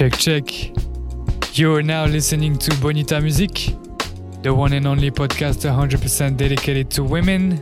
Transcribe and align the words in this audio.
Check, 0.00 0.16
check. 0.16 1.58
You 1.58 1.74
are 1.74 1.82
now 1.82 2.06
listening 2.06 2.56
to 2.56 2.74
Bonita 2.80 3.20
Music, 3.20 3.74
the 4.40 4.54
one 4.54 4.72
and 4.72 4.86
only 4.86 5.10
podcast 5.10 5.68
100% 5.68 6.38
dedicated 6.38 6.90
to 6.92 7.04
women. 7.04 7.60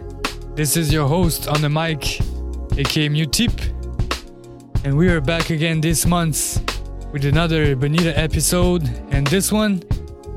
This 0.54 0.76
is 0.76 0.92
your 0.92 1.08
host 1.08 1.48
on 1.48 1.60
the 1.62 1.68
mic, 1.68 2.20
aka 2.78 3.08
Mutip. 3.08 3.50
And 4.84 4.96
we 4.96 5.08
are 5.08 5.20
back 5.20 5.50
again 5.50 5.80
this 5.80 6.06
month 6.06 6.62
with 7.12 7.24
another 7.24 7.74
Bonita 7.74 8.16
episode. 8.16 8.88
And 9.10 9.26
this 9.26 9.50
one 9.50 9.82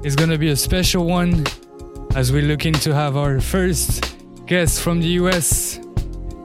is 0.03 0.15
gonna 0.15 0.39
be 0.39 0.49
a 0.49 0.55
special 0.55 1.05
one 1.05 1.45
as 2.15 2.31
we're 2.31 2.47
looking 2.47 2.73
to 2.73 2.95
have 2.95 3.15
our 3.15 3.39
first 3.39 4.17
guest 4.47 4.81
from 4.81 5.01
the 5.01 5.09
US. 5.21 5.79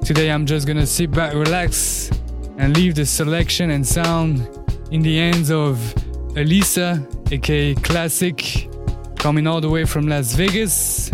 Today 0.04 0.30
I'm 0.30 0.44
just 0.44 0.66
gonna 0.66 0.86
sit 0.86 1.12
back, 1.12 1.32
relax, 1.32 2.10
and 2.58 2.76
leave 2.76 2.94
the 2.94 3.06
selection 3.06 3.70
and 3.70 3.86
sound 3.86 4.46
in 4.90 5.02
the 5.02 5.16
hands 5.16 5.50
of 5.50 5.94
Elisa, 6.36 7.06
aka 7.30 7.74
Classic, 7.76 8.68
coming 9.16 9.46
all 9.46 9.60
the 9.60 9.68
way 9.68 9.84
from 9.84 10.06
Las 10.06 10.34
Vegas. 10.34 11.10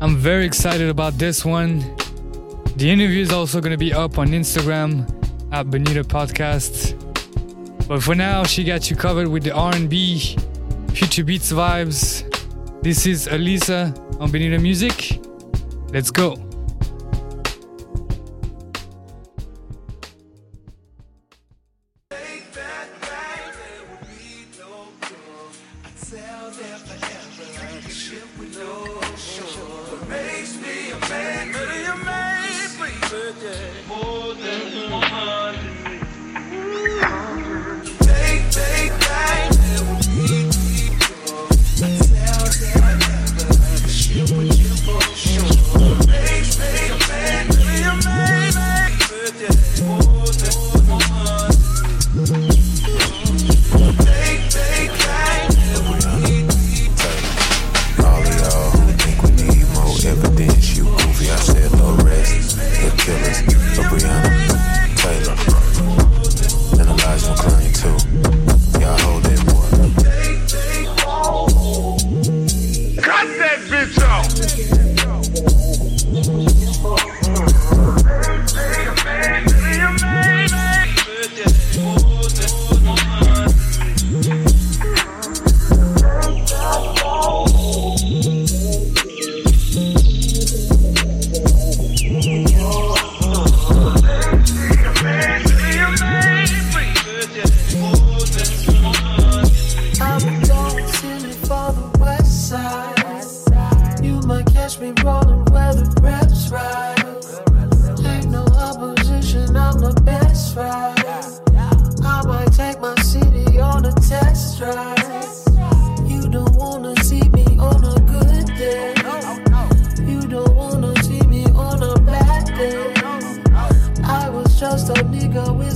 I'm 0.00 0.16
very 0.16 0.44
excited 0.44 0.88
about 0.88 1.14
this 1.14 1.44
one. 1.44 1.78
The 2.76 2.90
interview 2.90 3.22
is 3.22 3.32
also 3.32 3.60
going 3.60 3.72
to 3.72 3.78
be 3.78 3.92
up 3.92 4.18
on 4.18 4.28
Instagram 4.28 5.08
at 5.52 5.70
Bonita 5.70 6.04
Podcast. 6.04 6.98
But 7.86 8.02
for 8.02 8.14
now, 8.14 8.44
she 8.44 8.64
got 8.64 8.90
you 8.90 8.96
covered 8.96 9.28
with 9.28 9.44
the 9.44 9.52
R&B, 9.54 10.36
future 10.92 11.24
beats 11.24 11.52
vibes. 11.52 12.28
This 12.82 13.06
is 13.06 13.28
Elisa 13.28 13.94
on 14.18 14.30
Bonita 14.30 14.58
Music. 14.58 15.20
Let's 15.92 16.10
go. 16.10 16.51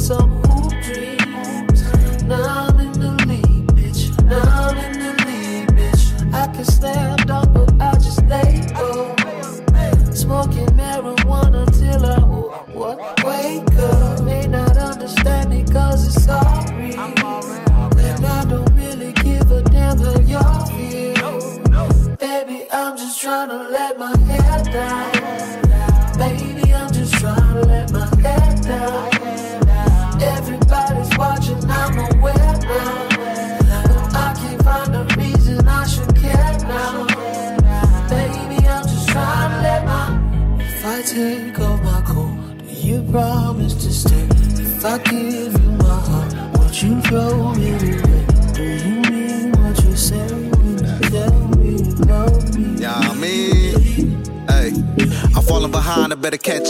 Nigga 0.09 0.46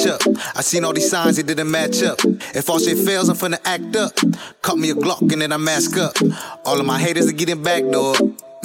up. 0.07 0.23
I 0.55 0.63
seen 0.63 0.85
all 0.85 0.93
these 0.93 1.11
signs, 1.11 1.39
it 1.39 1.47
didn't 1.47 1.71
match 1.71 2.03
up. 2.03 2.21
If 2.55 2.71
all 2.71 2.79
shit 2.79 2.99
fails, 2.99 3.29
I'm 3.29 3.37
finna 3.37 3.61
act 3.65 3.97
up. 3.97 4.13
Caught 4.63 4.79
me 4.79 4.91
a 4.91 4.95
Glock 4.95 5.33
and 5.33 5.43
then 5.43 5.53
I 5.53 5.57
mask 5.57 5.97
up. 5.97 6.17
All 6.65 6.81
of 6.81 6.87
my 6.87 6.99
haters 6.99 7.29
are 7.29 7.33
getting 7.33 7.63
back 7.63 7.83
door. 7.91 8.15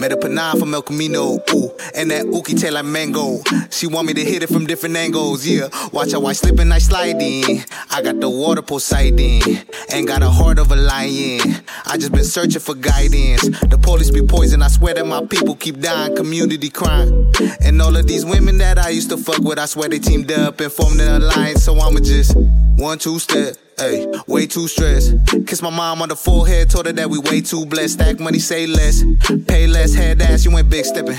Met 0.01 0.13
up 0.13 0.23
a 0.23 0.29
nine 0.29 0.57
from 0.57 0.73
El 0.73 0.81
Camino, 0.81 1.35
ooh, 1.53 1.77
and 1.93 2.09
that 2.09 2.25
ookie 2.25 2.59
tail 2.59 2.73
like 2.73 2.85
mango. 2.85 3.39
She 3.69 3.85
want 3.85 4.07
me 4.07 4.15
to 4.15 4.25
hit 4.25 4.41
it 4.41 4.47
from 4.47 4.65
different 4.65 4.95
angles, 4.95 5.45
yeah. 5.45 5.69
Watch 5.93 6.13
how 6.13 6.25
I 6.25 6.33
slip 6.33 6.57
and 6.57 6.73
I 6.73 6.79
slide 6.79 7.21
in. 7.21 7.63
I 7.91 8.01
got 8.01 8.19
the 8.19 8.27
water 8.27 8.63
Poseidon, 8.63 9.59
and 9.93 10.07
got 10.07 10.23
a 10.23 10.29
heart 10.29 10.57
of 10.57 10.71
a 10.71 10.75
lion. 10.75 11.41
I 11.85 11.97
just 11.97 12.13
been 12.13 12.23
searching 12.23 12.61
for 12.61 12.73
guidance. 12.73 13.43
The 13.43 13.77
police 13.79 14.09
be 14.09 14.23
poison, 14.23 14.63
I 14.63 14.69
swear 14.69 14.95
that 14.95 15.05
my 15.05 15.23
people 15.23 15.55
keep 15.55 15.79
dying, 15.79 16.15
community 16.15 16.71
crime. 16.71 17.31
And 17.61 17.79
all 17.79 17.95
of 17.95 18.07
these 18.07 18.25
women 18.25 18.57
that 18.57 18.79
I 18.79 18.89
used 18.89 19.11
to 19.11 19.17
fuck 19.17 19.43
with, 19.43 19.59
I 19.59 19.67
swear 19.67 19.87
they 19.87 19.99
teamed 19.99 20.31
up 20.31 20.59
and 20.61 20.71
formed 20.71 20.99
an 20.99 21.21
alliance. 21.21 21.63
So 21.63 21.79
I'ma 21.79 21.99
just 21.99 22.35
one, 22.75 22.97
two 22.97 23.19
step. 23.19 23.55
Hey, 23.77 24.05
way 24.27 24.45
too 24.47 24.67
stressed. 24.67 25.15
Kiss 25.47 25.61
my 25.61 25.69
mom 25.69 26.01
on 26.01 26.09
the 26.09 26.15
forehead, 26.15 26.69
told 26.69 26.85
her 26.85 26.93
that 26.93 27.09
we 27.09 27.19
way 27.19 27.41
too 27.41 27.65
blessed. 27.65 27.93
Stack 27.93 28.19
money, 28.19 28.39
say 28.39 28.67
less. 28.67 29.03
Pay 29.47 29.67
less, 29.67 29.93
head 29.93 30.21
ass, 30.21 30.45
you 30.45 30.55
ain't 30.57 30.69
big 30.69 30.85
stepping. 30.85 31.17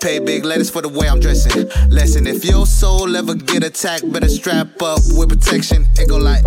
Pay 0.00 0.18
big 0.18 0.44
letters 0.44 0.70
for 0.70 0.82
the 0.82 0.88
way 0.88 1.08
I'm 1.08 1.20
dressing. 1.20 1.68
Lesson, 1.88 2.26
if 2.26 2.44
your 2.44 2.66
soul 2.66 3.16
ever 3.16 3.34
get 3.34 3.62
attacked, 3.64 4.10
better 4.12 4.28
strap 4.28 4.82
up 4.82 5.00
with 5.12 5.28
protection. 5.28 5.86
It 5.96 6.08
go 6.08 6.16
like. 6.16 6.44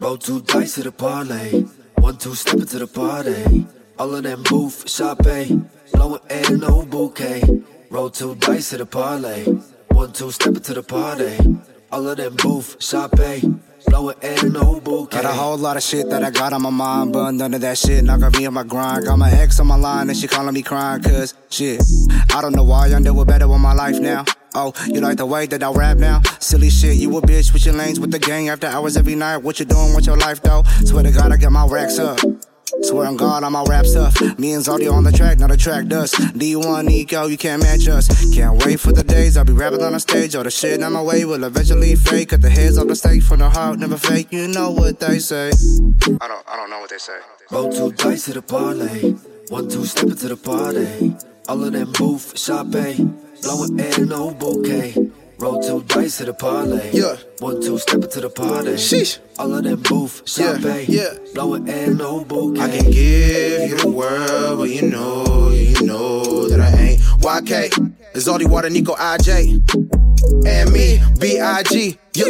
Roll 0.00 0.16
two 0.16 0.40
dice 0.42 0.74
to 0.74 0.82
the 0.82 0.92
parlay. 0.92 1.64
One, 1.98 2.18
two, 2.18 2.34
step 2.34 2.54
into 2.54 2.78
the 2.78 2.86
party. 2.86 3.66
All 3.98 4.14
of 4.14 4.22
them 4.24 4.42
booth, 4.42 4.90
champagne. 4.90 5.70
Blowing 5.92 6.20
air, 6.28 6.50
no 6.56 6.84
bouquet. 6.84 7.42
Roll 7.90 8.10
two 8.10 8.34
dice 8.34 8.70
to 8.70 8.78
the 8.78 8.86
parlay. 8.86 9.44
One, 9.92 10.12
two, 10.12 10.30
step 10.32 10.56
into 10.56 10.74
the 10.74 10.82
party. 10.82 11.38
All 11.92 12.08
of 12.08 12.16
them 12.16 12.34
booth, 12.36 12.82
champagne. 13.84 14.00
Blowing 14.00 14.16
air, 14.22 14.50
no 14.50 14.80
bouquet. 14.80 15.22
Got 15.22 15.24
a 15.24 15.34
whole 15.34 15.56
lot 15.56 15.76
of 15.76 15.82
shit 15.82 16.08
that 16.10 16.22
I 16.24 16.30
got 16.30 16.52
on 16.52 16.62
my 16.62 16.70
mind, 16.70 17.12
but 17.12 17.32
none 17.32 17.54
of 17.54 17.60
that 17.60 17.78
shit 17.78 18.04
knocking 18.04 18.40
me 18.40 18.46
on 18.46 18.54
my 18.54 18.64
grind. 18.64 19.06
Got 19.06 19.18
my 19.18 19.30
ex 19.30 19.60
on 19.60 19.66
my 19.66 19.76
line 19.76 20.08
and 20.08 20.16
she 20.16 20.26
calling 20.26 20.54
me 20.54 20.62
crying, 20.62 21.02
cause 21.02 21.34
shit. 21.50 21.82
I 22.34 22.40
don't 22.40 22.54
know 22.54 22.64
why 22.64 22.88
I'm 22.88 23.02
doing 23.02 23.26
better 23.26 23.48
with 23.48 23.60
my 23.60 23.72
life 23.72 23.98
now. 24.00 24.24
Oh, 24.56 24.72
you 24.86 25.00
like 25.00 25.16
the 25.16 25.26
way 25.26 25.46
that 25.46 25.62
I 25.62 25.70
rap 25.72 25.96
now? 25.96 26.22
Silly 26.38 26.70
shit, 26.70 26.96
you 26.96 27.16
a 27.16 27.20
bitch 27.20 27.52
with 27.52 27.66
your 27.66 27.74
lanes 27.74 27.98
with 27.98 28.12
the 28.12 28.20
gang 28.20 28.48
after 28.48 28.68
hours 28.68 28.96
every 28.96 29.16
night. 29.16 29.38
What 29.38 29.58
you 29.58 29.64
doing 29.64 29.94
with 29.94 30.06
your 30.06 30.16
life 30.16 30.40
though? 30.42 30.62
Swear 30.84 31.02
to 31.02 31.10
God, 31.10 31.32
I 31.32 31.36
get 31.36 31.50
my 31.50 31.66
racks 31.66 31.98
up. 31.98 32.20
Swear 32.82 33.06
on 33.06 33.16
God, 33.16 33.44
I'm 33.44 33.54
all 33.54 33.66
rap 33.66 33.86
stuff. 33.86 34.20
Me 34.38 34.52
and 34.52 34.64
Zodi 34.64 34.90
on 34.90 35.04
the 35.04 35.12
track, 35.12 35.38
not 35.38 35.50
the 35.50 35.56
track 35.56 35.86
does. 35.86 36.12
D1 36.12 36.86
Nico, 36.86 37.26
you 37.26 37.36
can't 37.36 37.62
match 37.62 37.88
us. 37.88 38.34
Can't 38.34 38.64
wait 38.64 38.80
for 38.80 38.92
the 38.92 39.04
days 39.04 39.36
I'll 39.36 39.44
be 39.44 39.52
rapping 39.52 39.82
on 39.82 39.92
the 39.92 40.00
stage. 40.00 40.34
All 40.34 40.44
the 40.44 40.50
shit 40.50 40.82
on 40.82 40.92
my 40.92 41.02
way 41.02 41.24
will 41.24 41.44
eventually 41.44 41.94
fake. 41.94 42.30
Cut 42.30 42.42
the 42.42 42.50
heads 42.50 42.78
off 42.78 42.88
the 42.88 42.96
stake 42.96 43.22
from 43.22 43.40
the 43.40 43.50
heart, 43.50 43.78
never 43.78 43.96
fake. 43.96 44.32
You 44.32 44.48
know 44.48 44.70
what 44.70 45.00
they 45.00 45.18
say. 45.18 45.48
I 46.20 46.28
don't, 46.28 46.48
I 46.48 46.56
don't 46.56 46.70
know 46.70 46.80
what 46.80 46.90
they 46.90 46.98
say. 46.98 47.18
Roll 47.50 47.72
two 47.72 47.92
dice 47.92 48.24
to 48.26 48.32
the 48.32 48.42
parlay. 48.42 49.12
One, 49.48 49.68
two, 49.68 49.84
step 49.84 50.04
into 50.04 50.28
the 50.28 50.36
party. 50.36 51.14
All 51.48 51.62
of 51.62 51.72
them 51.72 51.92
booth, 51.92 52.38
shop, 52.38 52.74
eh? 52.74 52.96
Blowing 53.42 53.78
air, 53.78 54.06
no 54.06 54.30
bouquet. 54.32 54.94
Roll 55.44 55.60
two 55.60 55.82
dice 55.82 56.16
to 56.16 56.24
the 56.24 56.32
parlay. 56.32 56.90
Yeah. 56.94 57.16
One, 57.40 57.60
two, 57.60 57.76
step 57.76 58.02
into 58.02 58.22
the 58.22 58.30
party. 58.30 58.76
Sheesh. 58.76 59.18
All 59.38 59.52
of 59.52 59.62
them 59.62 59.78
booth, 59.82 60.26
shop, 60.26 60.62
Yeah, 60.62 60.78
yeah. 60.88 61.14
Blowing 61.34 61.68
air, 61.68 61.92
no 61.92 62.24
bouquet. 62.24 62.62
I 62.62 62.68
can 62.70 62.90
give 62.90 63.68
you 63.68 63.76
the 63.76 63.88
world, 63.90 64.60
but 64.60 64.70
you 64.70 64.88
know, 64.88 65.50
you 65.50 65.86
know 65.86 66.48
that 66.48 66.60
I 66.60 66.70
ain't. 66.80 67.00
YK, 67.20 67.94
it's 68.14 68.26
Zodi 68.26 68.48
Water, 68.48 68.70
Nico 68.70 68.94
IJ. 68.94 69.60
And 70.46 70.72
me, 70.72 71.02
B.I.G. 71.20 71.98
Yeah. 72.14 72.24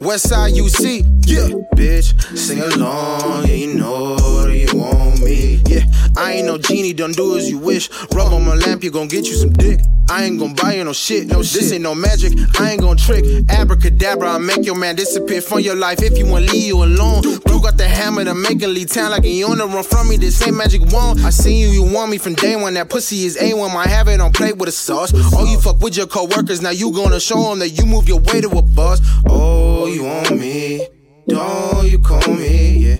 Westside 0.00 0.54
UC. 0.56 1.02
Yeah. 1.26 1.48
Bitch, 1.74 2.38
sing 2.38 2.62
along. 2.62 3.48
Yeah, 3.48 3.54
you 3.54 3.74
know 3.74 4.16
that 4.16 4.56
you 4.56 4.80
want 4.80 5.20
me. 5.20 5.60
Yeah. 5.66 5.75
I 6.16 6.32
ain't 6.32 6.46
no 6.46 6.58
genie, 6.58 6.92
don't 6.92 7.14
do 7.14 7.36
as 7.36 7.48
you 7.50 7.58
wish. 7.58 7.90
Rub 8.12 8.32
on 8.32 8.44
my 8.44 8.54
lamp, 8.54 8.82
you 8.82 8.90
gon' 8.90 9.08
get 9.08 9.26
you 9.26 9.34
some 9.34 9.52
dick. 9.52 9.80
I 10.08 10.24
ain't 10.24 10.38
gon' 10.38 10.54
buy 10.54 10.74
you 10.74 10.84
no 10.84 10.92
shit, 10.92 11.26
no 11.26 11.42
shit. 11.42 11.60
This 11.60 11.72
ain't 11.72 11.82
no 11.82 11.94
magic, 11.94 12.32
I 12.60 12.72
ain't 12.72 12.80
gon' 12.80 12.96
trick. 12.96 13.24
Abracadabra, 13.48 14.28
I 14.34 14.38
make 14.38 14.64
your 14.64 14.76
man 14.76 14.94
disappear 14.94 15.40
from 15.40 15.60
your 15.60 15.74
life 15.74 16.00
if 16.00 16.16
you 16.16 16.26
want 16.26 16.50
leave 16.50 16.66
you 16.66 16.84
alone. 16.84 17.22
Bro 17.40 17.60
got 17.60 17.76
the 17.76 17.88
hammer 17.88 18.24
to 18.24 18.34
make 18.34 18.60
him 18.62 18.72
leave 18.72 18.90
town 18.90 19.10
like 19.10 19.24
he 19.24 19.42
on 19.42 19.58
the 19.58 19.66
run 19.66 19.82
from 19.82 20.08
me. 20.08 20.16
This 20.16 20.40
ain't 20.46 20.56
magic 20.56 20.82
wand. 20.92 21.20
I 21.20 21.30
seen 21.30 21.58
you, 21.58 21.68
you 21.68 21.82
want 21.82 22.10
me 22.10 22.18
from 22.18 22.34
day 22.34 22.54
one. 22.54 22.74
That 22.74 22.88
pussy 22.88 23.24
is 23.24 23.36
A1, 23.36 23.74
might 23.74 23.88
have 23.88 24.08
it 24.08 24.20
on 24.20 24.32
plate 24.32 24.56
with 24.56 24.68
a 24.68 24.72
sauce. 24.72 25.12
Oh, 25.34 25.44
you 25.44 25.60
fuck 25.60 25.80
with 25.80 25.96
your 25.96 26.06
coworkers, 26.06 26.62
now 26.62 26.70
you 26.70 26.92
gonna 26.92 27.20
show 27.20 27.50
them 27.50 27.58
that 27.58 27.70
you 27.70 27.84
move 27.84 28.08
your 28.08 28.20
way 28.20 28.40
to 28.40 28.48
a 28.48 28.62
boss. 28.62 29.00
Oh, 29.28 29.86
you 29.86 30.04
want 30.04 30.38
me? 30.38 30.86
Don't 31.28 31.90
you 31.90 31.98
call 31.98 32.32
me? 32.32 32.78
Yeah, 32.78 32.96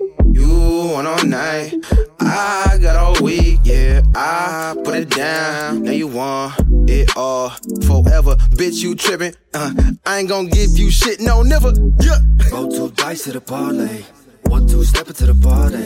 you 0.47 0.93
want 0.93 1.07
all 1.07 1.25
night. 1.25 1.75
I 2.21 2.79
got 2.81 2.97
all 2.97 3.23
week, 3.23 3.61
yeah. 3.65 4.03
I 4.15 4.75
put 4.85 4.95
it 4.97 5.11
down. 5.11 5.83
Now 5.83 5.93
you 5.93 6.09
want 6.09 6.55
it 6.89 7.17
all 7.17 7.51
forever. 7.87 8.37
Bitch, 8.57 8.83
you 8.83 8.95
tripping. 8.95 9.35
Uh, 9.55 9.73
I 10.05 10.19
ain't 10.19 10.29
gonna 10.29 10.49
give 10.49 10.71
you 10.79 10.91
shit, 10.91 11.21
no, 11.21 11.43
never. 11.43 11.73
Yeah. 12.01 12.19
Roll 12.53 12.71
two 12.71 12.91
dice 12.93 13.25
to 13.25 13.33
the 13.33 13.41
parlay. 13.41 14.05
One, 14.45 14.67
two, 14.67 14.85
step 14.85 15.09
into 15.09 15.27
the 15.27 15.35
party. 15.35 15.85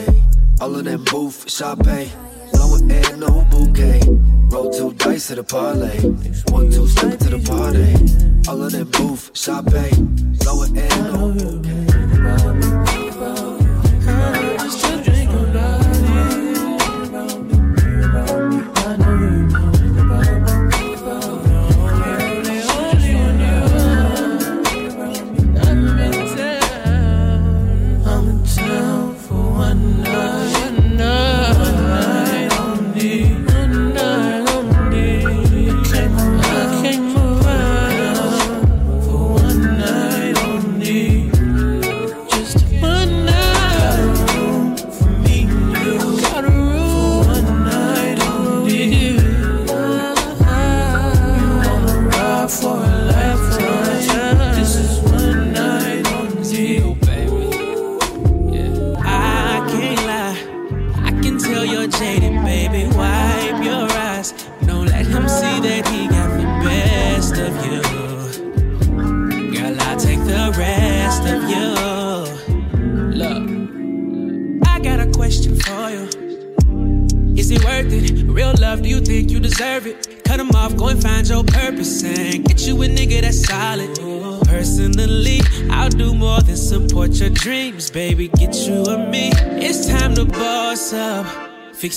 All 0.61 0.75
of 0.75 0.83
them 0.83 1.03
booth, 1.05 1.49
shop, 1.49 1.79
Blowing 1.79 2.91
air, 2.91 3.17
no 3.17 3.45
bouquet. 3.49 4.01
Roll 4.51 4.71
two 4.71 4.93
dice 4.93 5.27
to 5.27 5.35
the 5.35 5.43
parlay. 5.43 5.97
One, 6.51 6.69
two, 6.69 6.87
step 6.87 7.13
into 7.13 7.29
the 7.29 7.39
party. 7.39 8.49
All 8.49 8.61
of 8.61 8.71
them 8.71 8.89
booth, 8.91 9.35
shop, 9.35 9.65
Blowing 9.65 10.77
air, 10.77 11.03
no 11.11 11.33
bouquet. 11.33 12.80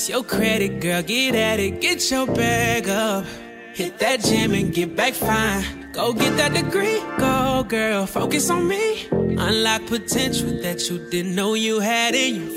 Fix 0.05 0.13
your 0.13 0.23
credit, 0.23 0.81
girl, 0.81 1.03
get 1.03 1.35
at 1.35 1.59
it, 1.59 1.81
get 1.81 2.11
your 2.11 2.27
bag 2.27 2.91
up. 2.91 3.25
Hit 3.73 3.99
that 4.01 4.21
gym 4.21 4.53
and 4.53 4.71
get 4.71 4.95
back 4.95 5.15
fine. 5.15 5.91
Go 5.93 6.13
get 6.13 6.37
that 6.37 6.53
degree, 6.53 7.01
go 7.17 7.65
girl, 7.67 8.05
focus 8.05 8.51
on 8.51 8.69
me. 8.69 9.07
Unlock 9.11 9.87
potential 9.87 10.61
that 10.61 10.91
you 10.91 11.09
didn't 11.09 11.35
know 11.35 11.55
you 11.55 11.81
had 11.81 12.15
in 12.15 12.35
you. 12.35 12.54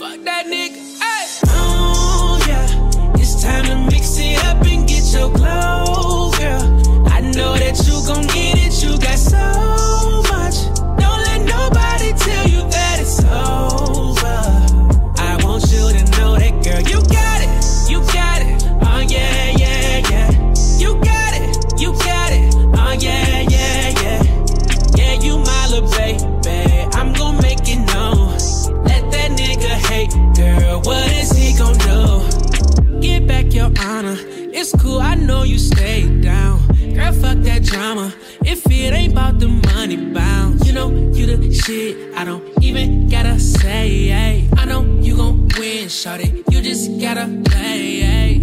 Drama. 37.68 38.14
If 38.46 38.66
it 38.68 38.94
ain't 38.94 39.12
about 39.12 39.40
the 39.40 39.48
money 39.48 39.98
bound, 39.98 40.66
you 40.66 40.74
know 40.74 40.90
you 40.90 41.26
the 41.26 41.54
shit. 41.54 42.16
I 42.16 42.24
don't 42.24 42.44
even 42.64 43.10
gotta 43.10 43.40
say, 43.40 44.12
ay. 44.14 44.48
I 44.58 44.66
know 44.66 44.84
you 45.02 45.18
gon' 45.18 45.48
win, 45.58 45.88
shawty. 45.88 46.44
You 46.50 46.62
just 46.62 47.00
gotta 47.00 47.28
play, 47.46 48.04
ay. 48.16 48.42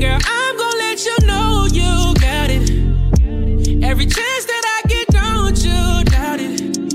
Girl, 0.00 0.18
I'm 0.24 0.56
gon' 0.56 0.78
let 0.78 1.04
you 1.04 1.16
know 1.26 1.66
you 1.72 2.14
got 2.20 2.48
it. 2.50 2.70
Every 3.82 4.06
chance 4.06 4.44
that 4.52 4.64
I 4.76 4.88
get, 4.88 5.06
don't 5.08 5.58
you 5.66 6.04
doubt 6.04 6.40
it. 6.40 6.88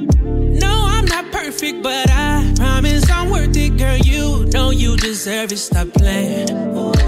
No, 0.63 0.73
I'm 0.87 1.05
not 1.05 1.31
perfect, 1.31 1.83
but 1.83 2.09
I 2.09 2.53
promise 2.55 3.09
I'm 3.09 3.29
worth 3.29 3.57
it, 3.57 3.77
girl. 3.77 3.97
You 3.97 4.45
know 4.53 4.69
you 4.71 4.95
deserve 4.95 5.51
it. 5.51 5.57
Stop 5.57 5.89
playing. 5.93 6.49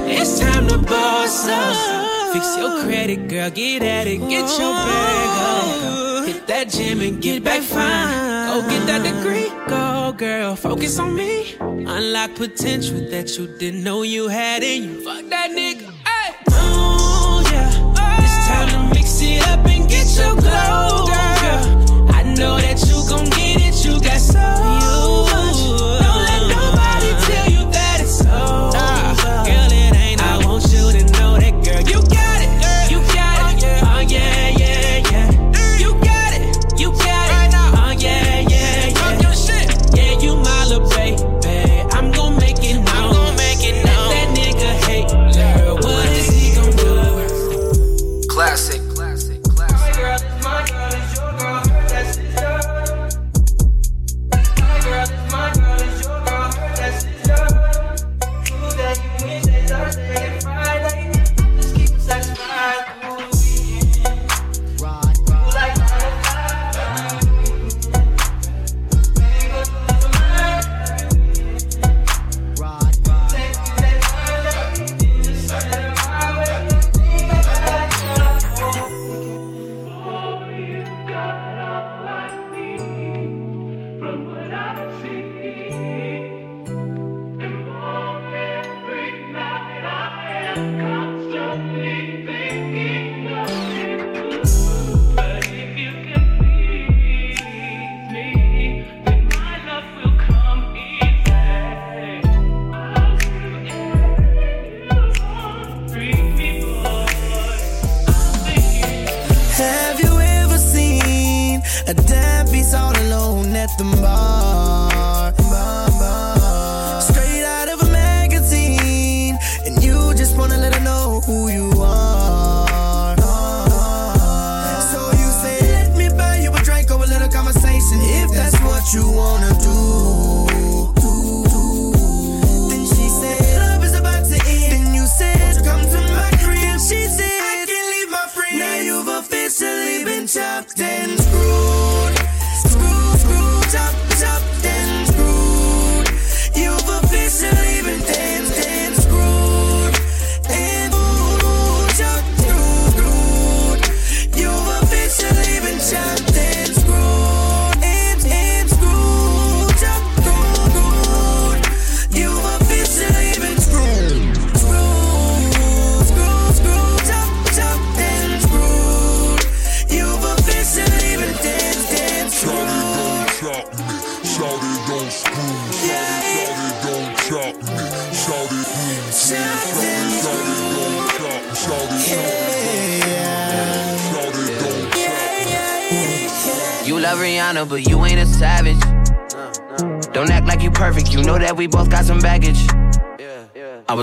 It's 0.06 0.40
time 0.40 0.68
to 0.68 0.78
boss 0.80 1.48
up. 1.48 2.03
Fix 2.34 2.58
your 2.58 2.82
credit, 2.84 3.28
girl. 3.28 3.50
Get 3.52 3.84
at 3.84 4.08
it. 4.08 4.18
Get 4.18 4.48
your 4.60 4.74
bag 4.74 5.30
up. 5.38 5.64
Oh. 5.86 6.24
Hit 6.26 6.48
that 6.48 6.70
gym 6.70 7.00
and 7.02 7.22
get 7.22 7.44
back 7.44 7.62
fine. 7.62 8.48
Go 8.48 8.68
get 8.68 8.88
that 8.88 9.04
degree. 9.04 9.50
Go, 9.68 10.14
girl. 10.14 10.56
Focus 10.56 10.98
on 10.98 11.16
me. 11.16 11.56
Unlock 11.60 12.34
potential 12.36 13.00
that 13.12 13.38
you 13.38 13.46
didn't 13.60 13.84
know 13.84 14.02
you 14.02 14.30
had 14.30 14.64
in 14.64 14.84
you. 14.84 15.04
Fuck 15.04 15.30
that 15.30 15.52
nigga. 15.52 15.92
Hey. 16.08 16.36
Oh, 16.50 17.48
yeah. 17.52 18.24
It's 18.24 18.48
time 18.48 18.70
to 18.70 18.96
mix 18.96 19.22
it 19.22 19.48
up 19.50 19.66
and 19.68 19.88
get 19.88 20.08
your 20.18 20.34
glow, 20.36 21.06
girl. 21.06 22.10
I 22.12 22.24
know 22.36 22.58
that 22.58 22.82
you 22.88 22.98
gon' 23.10 23.30
get 23.30 23.62
it. 23.62 23.86
You 23.86 24.02
got 24.02 24.20
so 24.20 25.13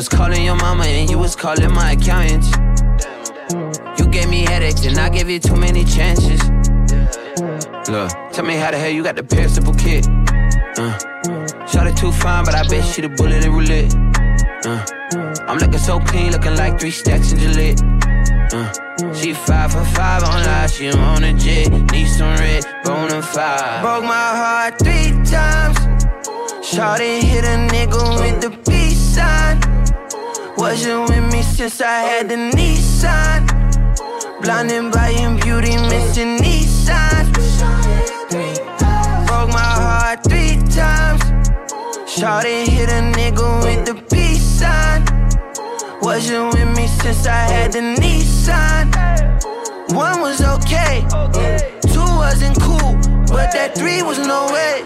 was 0.00 0.09
calling 0.09 0.42
your 0.42 0.57
mama 0.57 0.85
and 0.85 1.11
you 1.11 1.19
was 1.19 1.37
calling 1.37 1.71
my 1.75 1.92
accountant. 1.92 2.47
You 3.99 4.07
gave 4.07 4.30
me 4.30 4.47
headaches 4.47 4.87
and 4.87 4.97
I 4.97 5.11
gave 5.11 5.28
you 5.28 5.38
too 5.38 5.57
many 5.57 5.85
chances. 5.85 6.40
Look, 7.87 8.11
tell 8.33 8.47
me 8.47 8.54
how 8.54 8.71
the 8.71 8.78
hell 8.78 8.88
you 8.88 9.02
got 9.02 9.16
the 9.16 9.23
perishable 9.23 9.75
kit. 9.75 10.09
Uh, 10.78 10.97
shot 11.66 11.87
it 11.87 11.99
too 11.99 12.12
fine, 12.12 12.47
but 12.47 12.54
I 12.54 12.66
bet 12.66 12.83
she 12.83 13.02
the 13.02 13.11
bullet 13.11 13.45
in 13.45 13.52
roulette. 13.52 13.95
Uh, 14.64 14.80
I'm 15.47 15.59
looking 15.59 15.78
so 15.78 16.00
clean, 16.00 16.33
looking 16.33 16.57
like 16.57 16.80
three 16.80 16.92
stacks 16.92 17.33
in 17.33 17.38
Gillette. 17.40 17.83
Uh, 18.54 19.12
she 19.12 19.35
five 19.35 19.71
for 19.71 19.85
five 19.85 20.23
on 20.23 20.42
live, 20.45 20.71
she 20.71 20.88
on 20.88 21.25
a 21.25 21.35
jet. 21.35 21.69
Need 21.92 22.07
some 22.07 22.35
red, 22.38 22.64
bona 22.85 23.21
fide. 23.21 23.83
Broke 23.83 24.04
my 24.04 24.28
heart 24.40 24.78
three 24.78 25.12
times. 25.30 25.76
Shawty 26.64 27.21
hit 27.21 27.45
a 27.45 27.69
nigga 27.69 28.00
with 28.19 28.40
the 28.40 28.50
peace 28.64 28.99
sign. 28.99 29.50
Wasn't 30.70 31.08
with 31.08 31.32
me 31.32 31.42
since 31.42 31.80
I 31.80 31.98
had 32.02 32.28
the 32.28 32.36
Nissan. 32.36 33.42
Blinded 34.40 34.92
by 34.92 35.08
your 35.10 35.34
beauty, 35.34 35.74
missing 35.90 36.38
Nissan. 36.38 37.26
Broke 39.26 39.48
my 39.48 39.70
heart 39.82 40.22
three 40.22 40.58
times. 40.70 41.22
Shawty 42.06 42.68
hit 42.68 42.88
a 42.88 43.02
nigga 43.18 43.64
with 43.64 43.84
the 43.84 43.96
peace 44.14 44.44
sign. 44.60 45.02
Wasn't 46.02 46.54
with 46.54 46.76
me 46.76 46.86
since 46.86 47.26
I 47.26 47.42
had 47.54 47.72
the 47.72 47.80
Nissan. 48.00 48.94
One 49.92 50.20
was 50.20 50.40
okay, 50.40 51.04
two 51.92 52.10
wasn't 52.22 52.56
cool, 52.62 52.94
but 53.26 53.50
that 53.50 53.72
three 53.74 54.04
was 54.04 54.20
no 54.20 54.46
way. 54.52 54.84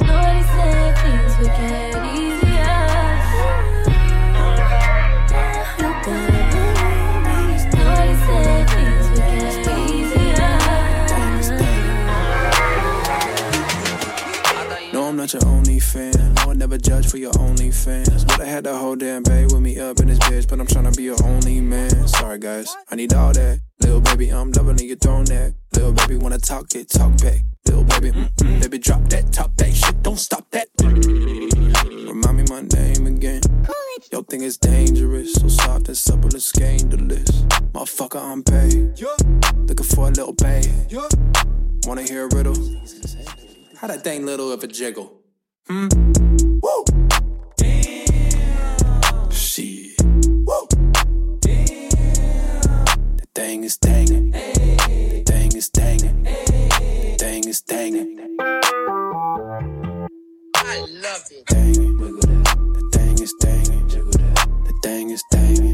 Nobody 0.00 0.42
said 0.54 0.96
things 1.02 1.38
would 1.38 1.48
get 1.48 1.91
not 15.22 15.32
your 15.34 15.46
only 15.46 15.78
fan. 15.78 16.36
I 16.38 16.46
would 16.46 16.58
never 16.58 16.76
judge 16.76 17.08
for 17.08 17.16
your 17.16 17.30
only 17.38 17.70
fans. 17.70 18.24
But 18.24 18.40
I 18.40 18.44
had 18.44 18.64
the 18.64 18.76
whole 18.76 18.96
damn 18.96 19.22
bay 19.22 19.44
with 19.44 19.60
me 19.60 19.78
up 19.78 20.00
in 20.00 20.08
this 20.08 20.18
bitch. 20.18 20.48
But 20.48 20.58
I'm 20.58 20.66
trying 20.66 20.90
to 20.90 20.96
be 20.96 21.04
your 21.04 21.22
only 21.22 21.60
man. 21.60 22.08
Sorry, 22.08 22.40
guys. 22.40 22.74
I 22.90 22.96
need 22.96 23.14
all 23.14 23.32
that. 23.32 23.60
Little 23.80 24.00
baby, 24.00 24.30
I'm 24.30 24.50
loving 24.50 24.80
it, 24.80 24.82
you 24.82 24.96
throwing 24.96 25.26
that. 25.26 25.54
Little 25.74 25.92
baby, 25.92 26.16
wanna 26.16 26.38
talk 26.38 26.74
it, 26.74 26.88
talk 26.90 27.16
back. 27.18 27.40
Little 27.66 27.84
baby, 27.84 28.10
mm-mm, 28.10 28.62
baby, 28.62 28.78
drop 28.78 29.02
that, 29.10 29.32
top 29.32 29.54
that 29.56 29.72
shit, 29.72 30.02
don't 30.02 30.18
stop 30.18 30.50
that. 30.50 30.66
Remind 30.82 32.36
me 32.36 32.44
my 32.50 32.62
name 32.62 33.06
again. 33.06 33.42
Yo, 34.10 34.22
thing 34.22 34.42
is 34.42 34.56
dangerous, 34.56 35.34
so 35.34 35.46
soft 35.46 35.86
and 35.86 35.96
supple 35.96 36.30
and 36.30 36.42
scandalous. 36.42 37.30
Motherfucker, 37.74 38.20
I'm 38.20 38.42
paid. 38.42 38.98
Looking 39.68 39.86
for 39.86 40.08
a 40.08 40.10
little 40.10 40.32
babe. 40.32 40.66
Wanna 41.86 42.02
hear 42.02 42.26
a 42.26 42.34
riddle? 42.34 42.54
How 43.82 43.88
that 43.88 44.04
thing 44.04 44.24
little 44.24 44.52
of 44.52 44.62
a 44.62 44.68
jiggle? 44.68 45.12
Hmm? 45.66 45.88
Woo! 46.62 46.84
Damn. 47.56 49.28
Shit. 49.32 50.00
Woo! 50.46 50.68
Damn. 51.40 51.90
The 53.16 53.26
thing 53.34 53.64
is 53.64 53.76
dangin'. 53.78 54.30
The 54.30 55.24
thing 55.26 55.56
is 55.56 55.68
dangin'. 55.70 56.22
The 56.22 57.16
thing 57.18 57.48
is 57.48 57.60
dangin'. 57.62 58.36
I 60.54 60.78
love 60.78 61.26
it. 61.32 61.44
Dangin'. 61.46 61.98
The 61.98 62.88
thing 62.92 63.18
is 63.20 63.34
dangin'. 63.40 63.88
The 63.88 64.72
thing 64.84 65.10
is 65.10 65.24
dangin'. 65.32 65.71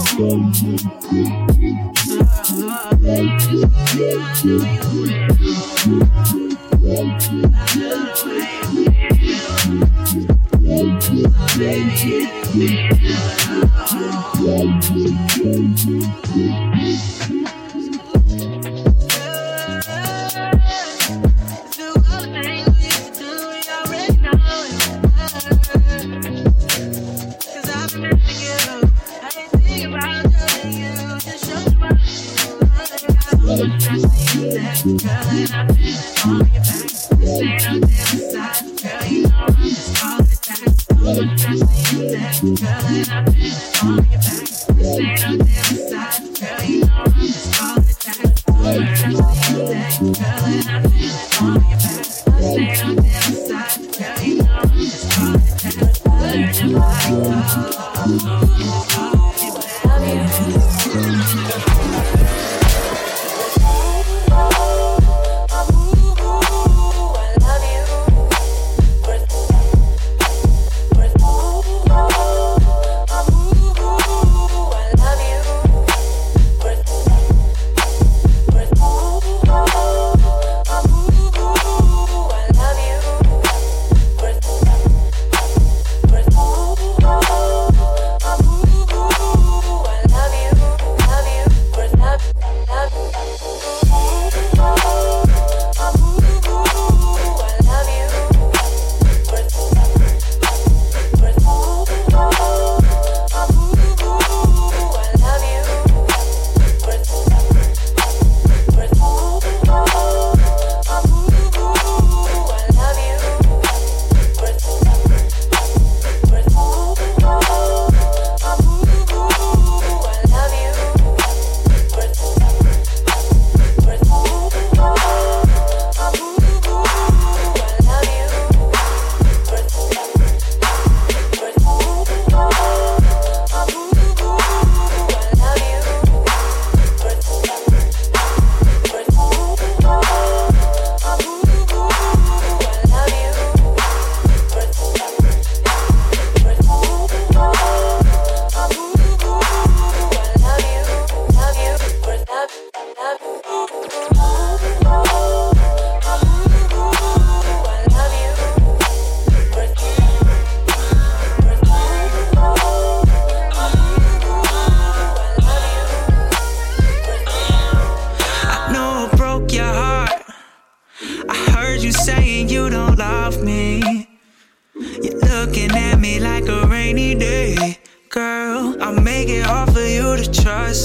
I 0.00 0.58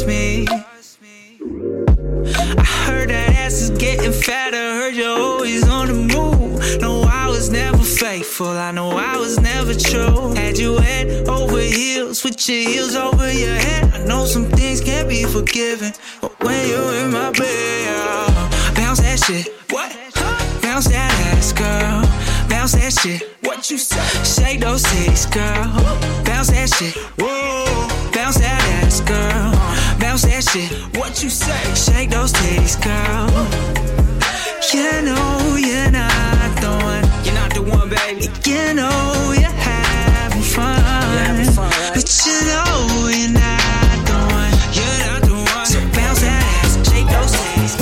me. 0.06 0.46
I 0.48 0.66
heard 2.86 3.10
that 3.10 3.30
ass 3.38 3.62
is 3.62 3.70
getting 3.72 4.12
fatter. 4.12 4.58
Heard 4.58 4.96
you're 4.96 5.20
always 5.20 5.68
on 5.68 5.88
the 5.88 5.94
move. 5.94 6.82
No, 6.82 7.04
I 7.04 7.28
was 7.28 7.50
never 7.50 7.78
faithful. 7.78 8.48
I 8.48 8.72
know 8.72 8.92
I 8.92 9.18
was 9.18 9.40
never 9.40 9.74
true. 9.74 10.34
Had 10.34 10.58
you 10.58 10.78
head 10.78 11.28
over 11.28 11.60
heels, 11.60 12.24
with 12.24 12.48
your 12.50 12.70
heels 12.70 12.96
over 12.96 13.32
your 13.32 13.56
head. 13.56 13.94
I 13.94 14.06
know 14.06 14.26
some 14.26 14.46
things 14.46 14.82
can't 14.82 15.08
be 15.08 15.24
forgiven, 15.24 15.94
but 16.22 16.38
when 16.44 16.68
you're 16.68 16.94
in 16.96 17.12
my 17.12 17.32
bed, 17.32 18.76
bounce 18.76 19.00
that 19.02 19.20
shit. 19.20 19.54
What? 19.70 19.92
Bounce 20.62 20.88
that 20.88 21.12
ass, 21.36 21.54
girl. 21.54 22.02
Bounce 22.50 22.74
that 22.74 22.94
shit. 22.94 23.30
What 23.44 23.70
you 23.70 23.78
say? 23.78 24.00
Shake 24.24 24.62
those 24.62 24.84
titties, 24.84 25.32
girl. 25.32 26.24
Bounce 26.24 26.50
that 26.50 26.70
shit. 26.70 26.96
Whoa. 27.20 27.43
Shit. 30.54 30.72
What 30.98 31.24
you 31.24 31.30
say? 31.30 31.64
Shake 31.74 32.10
those 32.12 32.32
titties, 32.32 32.78
girl. 32.82 33.30
You 34.72 35.02
know 35.02 35.58
you're 35.58 35.92
not 35.92 36.52
the 36.62 36.72
one. 36.90 37.04
You're 37.26 37.36
not 37.36 37.54
the 37.54 37.62
one, 37.62 37.90
baby. 37.90 38.30
You 38.46 38.74
know 38.74 39.34
you're 39.34 39.58
having 39.70 40.42
fun. 40.42 40.78
Yeah, 40.78 41.26
having 41.26 41.52
fun. 41.54 41.72
But 41.94 42.06
you 42.26 42.38
know 42.50 43.10
you're 43.10 43.34
not 43.34 43.98
the 44.10 44.18
one. 44.38 44.54
You're 44.78 45.00
not 45.06 45.22
the 45.30 45.38
one. 45.56 45.66
So 45.66 45.80
bounce 45.98 46.22
that 46.22 46.42
ass, 46.62 46.74
shake 46.90 47.10
those 47.10 47.34
titties. 47.34 47.74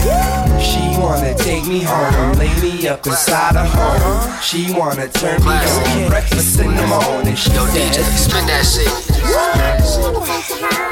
She 0.70 0.82
wanna 1.00 1.34
take 1.36 1.66
me 1.68 1.82
home, 1.82 2.38
lay 2.38 2.54
me 2.62 2.88
up 2.88 3.06
inside 3.06 3.56
her 3.56 3.66
home. 3.66 4.42
She 4.42 4.72
wanna 4.74 5.08
turn 5.10 5.40
me 5.44 5.52
on, 5.52 6.10
breakfast 6.10 6.60
in 6.60 6.76
the 6.76 6.88
morning. 6.88 7.36
She 7.36 7.52
Yo, 7.52 7.66
DJ, 7.68 8.04
spin 8.16 8.46
that 8.48 8.64
shit. 8.66 9.12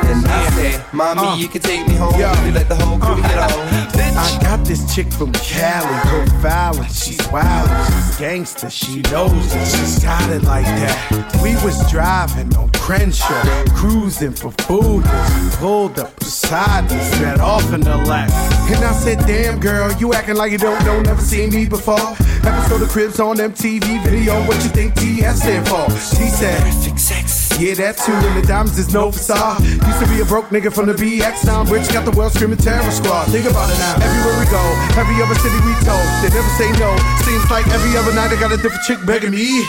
And 0.10 0.26
I 0.26 0.50
say, 0.52 0.84
mommy, 0.92 1.22
uh. 1.22 1.36
you 1.38 1.48
can 1.48 1.62
take 1.62 1.88
me 1.88 1.96
home. 1.96 2.16
You 2.16 2.52
let 2.52 2.68
the 2.68 2.76
whole 2.76 2.98
crew 2.98 3.22
get 3.22 3.38
uh. 3.38 3.58
on. 3.58 3.90
I 4.18 4.38
got 4.42 4.66
this 4.66 4.94
chick 4.94 5.12
from 5.14 5.32
Cali, 5.34 5.96
profiling. 6.10 6.90
She's 6.92 7.26
wild, 7.32 7.70
she's 7.88 8.18
gangster, 8.18 8.70
she 8.70 9.02
knows 9.04 9.56
it. 9.56 9.68
She's 9.68 10.04
got 10.04 10.30
it 10.30 10.44
like 10.44 10.66
that. 10.66 11.40
We 11.42 11.54
was 11.64 11.90
driving 11.90 12.54
on 12.58 12.70
Crenshaw, 12.72 13.44
cruising 13.76 14.34
for 14.34 14.52
food. 14.64 15.06
She 15.06 15.58
pulled 15.58 16.00
up 16.00 16.18
beside 16.20 16.92
me, 16.92 17.00
set 17.00 17.40
off 17.40 17.72
in 17.72 17.82
the 17.82 17.96
lap. 17.96 18.30
And 18.70 18.84
I 18.84 18.92
said, 18.94 19.20
Damn 19.20 19.60
girl, 19.60 19.92
you 19.94 20.14
acting 20.14 20.36
like 20.36 20.52
you 20.52 20.58
don't 20.58 20.84
know, 20.84 21.02
never 21.02 21.22
seen 21.22 21.54
me 21.54 21.68
before. 21.68 22.16
Episode 22.44 22.82
of 22.82 22.90
Cribs 22.90 23.20
on 23.20 23.38
MTV 23.38 24.04
video, 24.04 24.42
what 24.48 24.62
you 24.64 24.70
think 24.70 24.96
TS 24.96 25.42
stand 25.42 25.68
for? 25.68 25.90
She 25.92 26.28
said, 26.30 26.60
Perfect 26.62 27.00
sex. 27.00 27.39
Yeah, 27.60 27.76
that 27.76 28.00
too, 28.00 28.16
and 28.16 28.40
the 28.40 28.48
diamonds 28.48 28.80
is 28.80 28.94
no 28.94 29.12
facade. 29.12 29.60
Used 29.60 30.00
to 30.00 30.08
be 30.08 30.22
a 30.22 30.26
broke 30.26 30.48
nigga 30.48 30.72
from 30.72 30.88
the 30.88 30.96
BX, 30.96 31.44
now 31.44 31.60
I'm 31.60 31.68
rich, 31.68 31.92
got 31.92 32.06
the 32.06 32.16
world 32.16 32.32
screaming 32.32 32.56
terror 32.56 32.90
squad. 32.90 33.28
Think 33.36 33.52
about 33.52 33.68
it 33.68 33.76
now. 33.84 34.00
Everywhere 34.00 34.40
we 34.40 34.48
go, 34.48 34.64
every 34.96 35.20
other 35.20 35.36
city 35.36 35.60
we 35.68 35.76
told, 35.84 36.08
they 36.24 36.32
never 36.32 36.48
say 36.56 36.72
no. 36.80 36.96
Seems 37.28 37.44
like 37.52 37.68
every 37.68 38.00
other 38.00 38.16
night 38.16 38.32
I 38.32 38.40
got 38.40 38.54
a 38.54 38.58
different 38.64 38.88
chick 38.88 39.04
begging 39.06 39.32
me. 39.36 39.68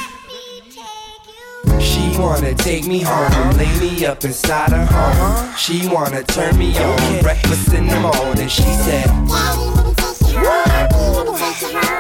She 1.83 2.15
wanna 2.15 2.55
take 2.55 2.87
me 2.87 3.03
home, 3.03 3.59
lay 3.59 3.67
me 3.81 4.07
up 4.07 4.23
inside 4.23 4.71
her 4.71 4.87
home. 4.87 5.57
She 5.59 5.89
wanna 5.89 6.23
turn 6.23 6.57
me 6.57 6.71
on, 6.79 7.23
breakfast 7.23 7.75
in 7.75 7.89
the 7.89 7.99
morning. 7.99 8.47
She 8.47 8.63
said, 8.87 9.11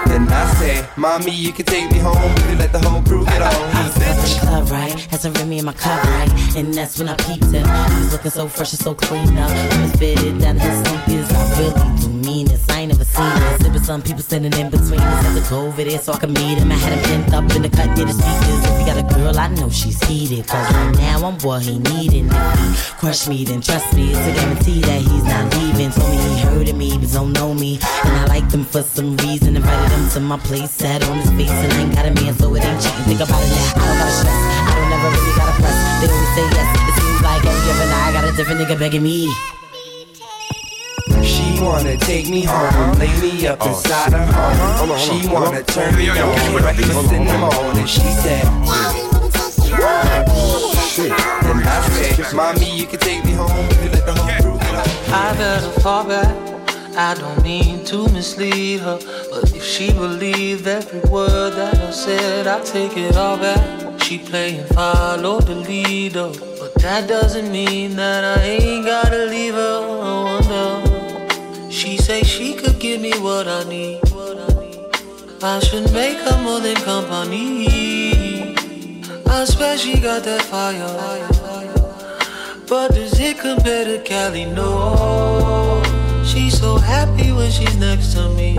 Then 0.06 0.28
I 0.28 0.54
say, 0.58 0.86
Mommy, 0.96 1.30
you 1.30 1.52
can 1.52 1.66
take 1.66 1.90
me 1.90 1.98
home. 1.98 2.16
We 2.34 2.40
can 2.42 2.58
let 2.58 2.72
the 2.72 2.78
whole 2.78 3.02
crew 3.02 3.24
get 3.24 3.42
on. 3.42 3.52
I 3.52 3.84
was 3.84 3.96
in 3.96 4.16
the 4.16 4.40
club, 4.40 4.70
right? 4.70 4.92
Had 5.10 5.20
some 5.20 5.32
Remy 5.34 5.58
in 5.58 5.64
my 5.64 5.72
cup, 5.72 6.02
right? 6.04 6.56
And 6.56 6.74
that's 6.74 6.98
when 6.98 7.08
I 7.08 7.16
peeped 7.16 7.52
him. 7.52 7.64
He 7.64 8.00
was 8.04 8.12
looking 8.12 8.30
so 8.30 8.48
fresh 8.48 8.72
and 8.72 8.80
so 8.80 8.94
clean 8.94 9.36
up. 9.38 9.50
When 9.50 9.82
it's 9.84 9.98
fitted 9.98 10.38
down 10.40 10.56
to 10.56 10.62
his 10.62 10.78
sneakers, 10.80 11.30
I 11.32 11.58
really 11.58 12.00
do 12.00 12.08
mean 12.08 12.46
this. 12.46 12.68
I 12.70 12.80
ain't 12.80 12.92
never 12.92 13.04
seen 13.04 13.34
this. 13.40 13.62
There 13.62 13.72
was 13.72 13.84
some 13.86 14.02
people 14.02 14.22
standing 14.22 14.52
in 14.54 14.70
between 14.70 15.00
us 15.00 15.24
at 15.26 15.34
the 15.34 15.40
COVID 15.40 15.86
here 15.86 15.98
so 15.98 16.12
I 16.12 16.18
could 16.18 16.30
meet 16.30 16.58
him. 16.58 16.72
I 16.72 16.74
had 16.74 16.92
him 16.98 17.22
pinned 17.22 17.34
up 17.34 17.56
in 17.56 17.62
the 17.62 17.68
cut 17.68 17.96
near 17.96 18.06
the 18.06 18.12
speakers. 18.12 18.64
If 18.64 18.78
he 18.78 18.84
got 18.86 18.98
a 18.98 19.14
girl, 19.14 19.38
I 19.38 19.48
know 19.48 19.68
she's 19.68 20.02
heated. 20.04 20.46
Cause 20.46 20.72
right 20.72 20.96
now 20.96 21.26
I'm 21.28 21.38
what 21.40 21.62
he 21.62 21.78
needing. 21.78 22.28
If 22.30 22.88
he 22.88 22.94
crush 22.98 23.28
me, 23.28 23.44
then 23.44 23.60
trust 23.60 23.94
me. 23.94 24.10
It's 24.12 24.26
a 24.26 24.32
guarantee 24.34 24.80
that 24.80 25.00
he's 25.02 25.24
not 25.24 25.54
leaving. 25.56 25.90
Told 25.92 26.10
me 26.10 26.16
he 26.16 26.39
heard 26.60 26.68
of 26.68 26.76
me, 26.76 26.92
but 26.98 27.10
don't 27.10 27.32
know 27.32 27.54
me. 27.54 27.78
And 28.04 28.14
I 28.20 28.24
like 28.26 28.48
them 28.50 28.64
for 28.64 28.82
some 28.82 29.16
reason. 29.18 29.56
Invited 29.56 29.90
them 29.90 30.10
to 30.10 30.20
my 30.20 30.38
place, 30.38 30.70
sat 30.70 31.02
on 31.08 31.16
his 31.18 31.30
face, 31.30 31.50
and 31.50 31.72
I 31.72 31.80
ain't 31.80 31.94
got 31.94 32.06
a 32.06 32.12
man, 32.12 32.34
so 32.34 32.54
it 32.54 32.64
ain't 32.64 32.82
cheating. 32.82 33.04
Think 33.08 33.20
about 33.20 33.40
it 33.40 33.48
now. 33.48 33.80
I 33.80 33.86
don't 33.88 33.98
gotta 33.98 34.12
stress. 34.20 34.40
I 34.68 34.72
don't 34.76 34.90
never 34.92 35.08
really 35.08 35.34
gotta 35.40 35.54
press. 35.56 35.76
They 36.00 36.08
always 36.12 36.32
say 36.36 36.46
yes. 36.52 36.68
It 36.88 36.94
seems 37.00 37.20
like 37.22 37.44
every 37.48 37.70
other 37.72 37.88
night 37.88 38.04
I 38.08 38.12
got 38.12 38.24
a 38.28 38.36
different 38.36 38.60
nigga 38.60 38.78
begging 38.78 39.02
me. 39.02 39.32
She 41.24 41.60
wanna 41.64 41.96
take 41.96 42.28
me 42.28 42.44
home, 42.44 42.98
lay 42.98 43.12
me 43.20 43.46
up 43.46 43.64
inside 43.66 44.12
her 44.12 44.26
home. 44.26 44.98
She 44.98 45.28
wanna 45.28 45.62
turn 45.62 45.96
me 45.96 46.10
on, 46.10 46.60
breakfast 46.60 47.12
in 47.12 47.24
the 47.24 47.38
morning. 47.38 47.86
She 47.86 48.00
said, 48.20 48.44
Then 51.40 51.62
I 51.64 51.88
said, 51.88 52.36
Mommy, 52.36 52.76
you 52.76 52.86
can 52.86 52.98
take 53.00 53.24
me 53.24 53.32
home. 53.32 53.48
We 53.68 53.74
can 53.76 53.92
let 53.92 54.04
the 54.04 54.12
whole 54.12 54.40
crew 54.42 54.58
get 54.58 54.74
on. 54.74 55.00
I 55.12 55.34
better 55.36 55.80
fall 55.80 56.04
back. 56.04 56.49
I 56.96 57.14
don't 57.14 57.42
mean 57.42 57.84
to 57.86 58.08
mislead 58.10 58.80
her, 58.80 58.98
but 59.30 59.54
if 59.54 59.64
she 59.64 59.92
believed 59.92 60.66
every 60.66 61.00
word 61.10 61.54
that 61.54 61.78
I 61.78 61.90
said, 61.90 62.46
I 62.46 62.60
take 62.62 62.96
it 62.96 63.16
all 63.16 63.36
back. 63.38 64.00
She 64.02 64.18
playing 64.18 64.64
follow 64.74 65.40
the 65.40 65.54
leader, 65.54 66.32
but 66.58 66.74
that 66.82 67.08
doesn't 67.08 67.50
mean 67.52 67.96
that 67.96 68.38
I 68.38 68.42
ain't 68.42 68.84
gotta 68.84 69.26
leave 69.26 69.54
her. 69.54 69.78
I 70.02 70.40
wonder. 70.42 71.70
She 71.70 71.96
say 71.96 72.22
she 72.22 72.54
could 72.54 72.78
give 72.80 73.00
me 73.00 73.12
what 73.18 73.46
I 73.46 73.62
need. 73.68 74.00
I 75.42 75.58
should 75.60 75.92
make 75.92 76.18
her 76.18 76.42
more 76.42 76.60
than 76.60 76.76
company. 76.76 78.54
I 79.26 79.44
swear 79.44 79.78
she 79.78 80.00
got 80.00 80.24
that 80.24 80.42
fire. 80.42 81.28
But 82.68 82.94
does 82.94 83.18
it 83.18 83.38
compare 83.38 83.84
to 83.84 84.02
Cali? 84.04 84.44
No. 84.44 85.69
She's 86.40 86.58
so 86.58 86.78
happy 86.78 87.32
when 87.32 87.50
she's 87.50 87.76
next 87.76 88.14
to 88.14 88.30
me. 88.30 88.56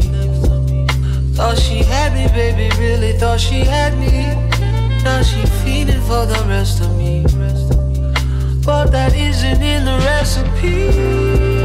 Thought 1.33 1.57
she 1.57 1.77
had 1.81 2.13
me, 2.13 2.27
baby, 2.27 2.69
really 2.79 3.13
thought 3.13 3.39
she 3.39 3.61
had 3.61 3.97
me. 3.97 4.35
Now 5.03 5.23
she 5.23 5.43
feeding 5.63 5.99
for 6.01 6.27
the 6.27 6.45
rest 6.47 6.79
of 6.81 6.95
me. 6.95 7.23
But 8.63 8.91
that 8.91 9.15
isn't 9.15 9.63
in 9.63 9.85
the 9.85 9.97
recipe. 9.97 11.60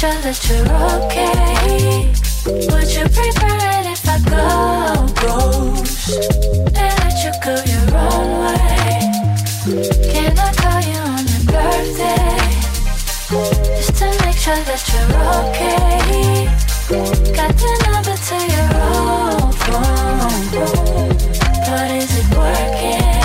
Sure 0.00 0.22
that 0.22 0.40
you're 0.48 0.64
okay. 0.96 2.08
Would 2.72 2.88
you 2.96 3.04
prefer 3.04 3.56
it 3.76 3.86
if 3.92 4.08
I 4.08 4.16
go 4.32 5.04
ghost? 5.20 6.16
And 6.74 6.94
let 7.04 7.16
you 7.20 7.32
go 7.44 7.52
your 7.68 7.86
own 8.00 8.28
way? 8.40 8.96
Can 10.08 10.32
I 10.38 10.50
call 10.56 10.80
you 10.88 11.00
on 11.04 11.24
your 11.28 11.44
birthday? 11.52 12.32
Just 13.76 13.94
to 13.98 14.06
make 14.24 14.40
sure 14.40 14.62
that 14.64 14.80
you're 14.88 15.12
okay. 15.44 16.48
Got 17.36 17.52
the 17.60 17.72
number 17.84 18.16
to 18.28 18.36
your 18.56 18.70
old 18.88 19.52
phone. 19.66 20.48
But 21.68 21.88
is 21.90 22.10
it 22.16 22.26
working? 22.38 23.20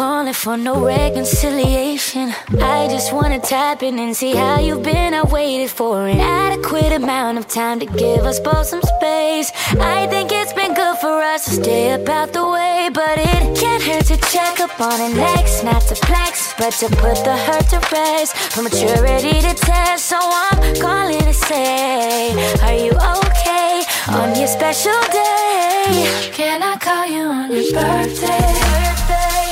Calling 0.00 0.32
for 0.32 0.56
no 0.56 0.82
reconciliation. 0.82 2.32
I 2.58 2.88
just 2.88 3.12
wanna 3.12 3.38
tap 3.38 3.82
in 3.82 3.98
and 3.98 4.16
see 4.16 4.34
how 4.34 4.58
you've 4.58 4.82
been. 4.82 5.12
I 5.12 5.24
waited 5.24 5.70
for 5.70 6.06
an 6.06 6.18
adequate 6.18 6.92
amount 6.94 7.36
of 7.36 7.46
time 7.46 7.78
to 7.80 7.86
give 8.04 8.22
us 8.30 8.40
both 8.40 8.66
some 8.66 8.80
space. 8.96 9.52
I 9.96 10.06
think 10.06 10.32
it's 10.32 10.54
been 10.54 10.72
good 10.72 10.96
for 11.04 11.16
us 11.32 11.44
to 11.44 11.50
stay 11.62 11.92
about 12.00 12.32
the 12.32 12.46
way, 12.48 12.88
but 13.00 13.16
it 13.18 13.40
Can't 13.60 13.82
hurt 13.82 14.06
to 14.12 14.16
check 14.32 14.54
up 14.66 14.74
on 14.80 14.98
an 15.08 15.18
ex, 15.36 15.62
not 15.62 15.82
to 15.90 15.94
flex, 16.06 16.54
but 16.56 16.72
to 16.80 16.88
put 17.04 17.16
the 17.28 17.36
hurt 17.46 17.66
to 17.72 17.80
rest. 17.92 18.30
For 18.52 18.62
maturity 18.62 19.36
to 19.46 19.52
test, 19.68 20.06
so 20.12 20.18
I'm 20.18 20.60
calling 20.86 21.24
to 21.30 21.34
say, 21.34 22.32
Are 22.66 22.78
you 22.84 22.92
okay 23.16 23.74
on 24.18 24.28
your 24.40 24.50
special 24.58 25.00
day? 25.12 26.30
Can 26.38 26.62
I 26.62 26.74
call 26.86 27.04
you 27.14 27.24
on 27.38 27.48
your 27.52 27.70
birthday? 27.74 28.70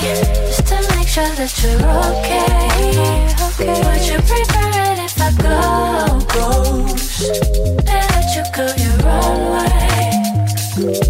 Make 0.08 0.37
sure 1.08 1.24
that 1.24 1.52
you're 1.62 1.80
okay. 2.12 2.44
okay. 3.48 3.80
Would 3.80 4.04
you 4.04 4.18
prefer 4.28 4.68
it 4.92 4.98
if 5.08 5.16
I 5.16 5.32
go 5.40 6.20
ghost? 6.36 7.40
And 7.88 8.06
let 8.12 8.28
you 8.36 8.44
go 8.52 8.68
your 8.76 8.98
own 9.08 9.56
way? 9.56 10.12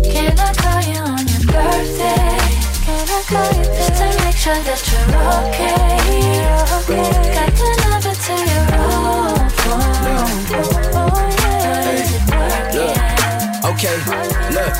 Can 0.06 0.38
I 0.38 0.54
call 0.54 0.80
you 0.87 1.02
on 1.02 1.26
your 1.26 1.42
birthday? 1.50 2.38
Can 2.87 3.11
I 3.11 3.20
call 3.26 3.50
you 3.58 3.66
just 3.74 3.94
to 3.98 4.06
make 4.22 4.38
sure 4.38 4.61
that 4.68 4.80
you're 4.87 5.11
okay? 5.42 5.98
okay. 6.78 7.11
Got 7.34 7.50
the 7.58 7.70
number 7.82 8.14
to 8.14 8.34
your 8.52 8.66
own 8.78 9.50
phone. 9.58 9.98
Oh, 10.94 11.26
yeah. 11.42 11.98
Is 11.98 12.11
it 12.14 12.22
working? 12.38 12.94
Okay, 13.72 13.96
look, 14.54 14.72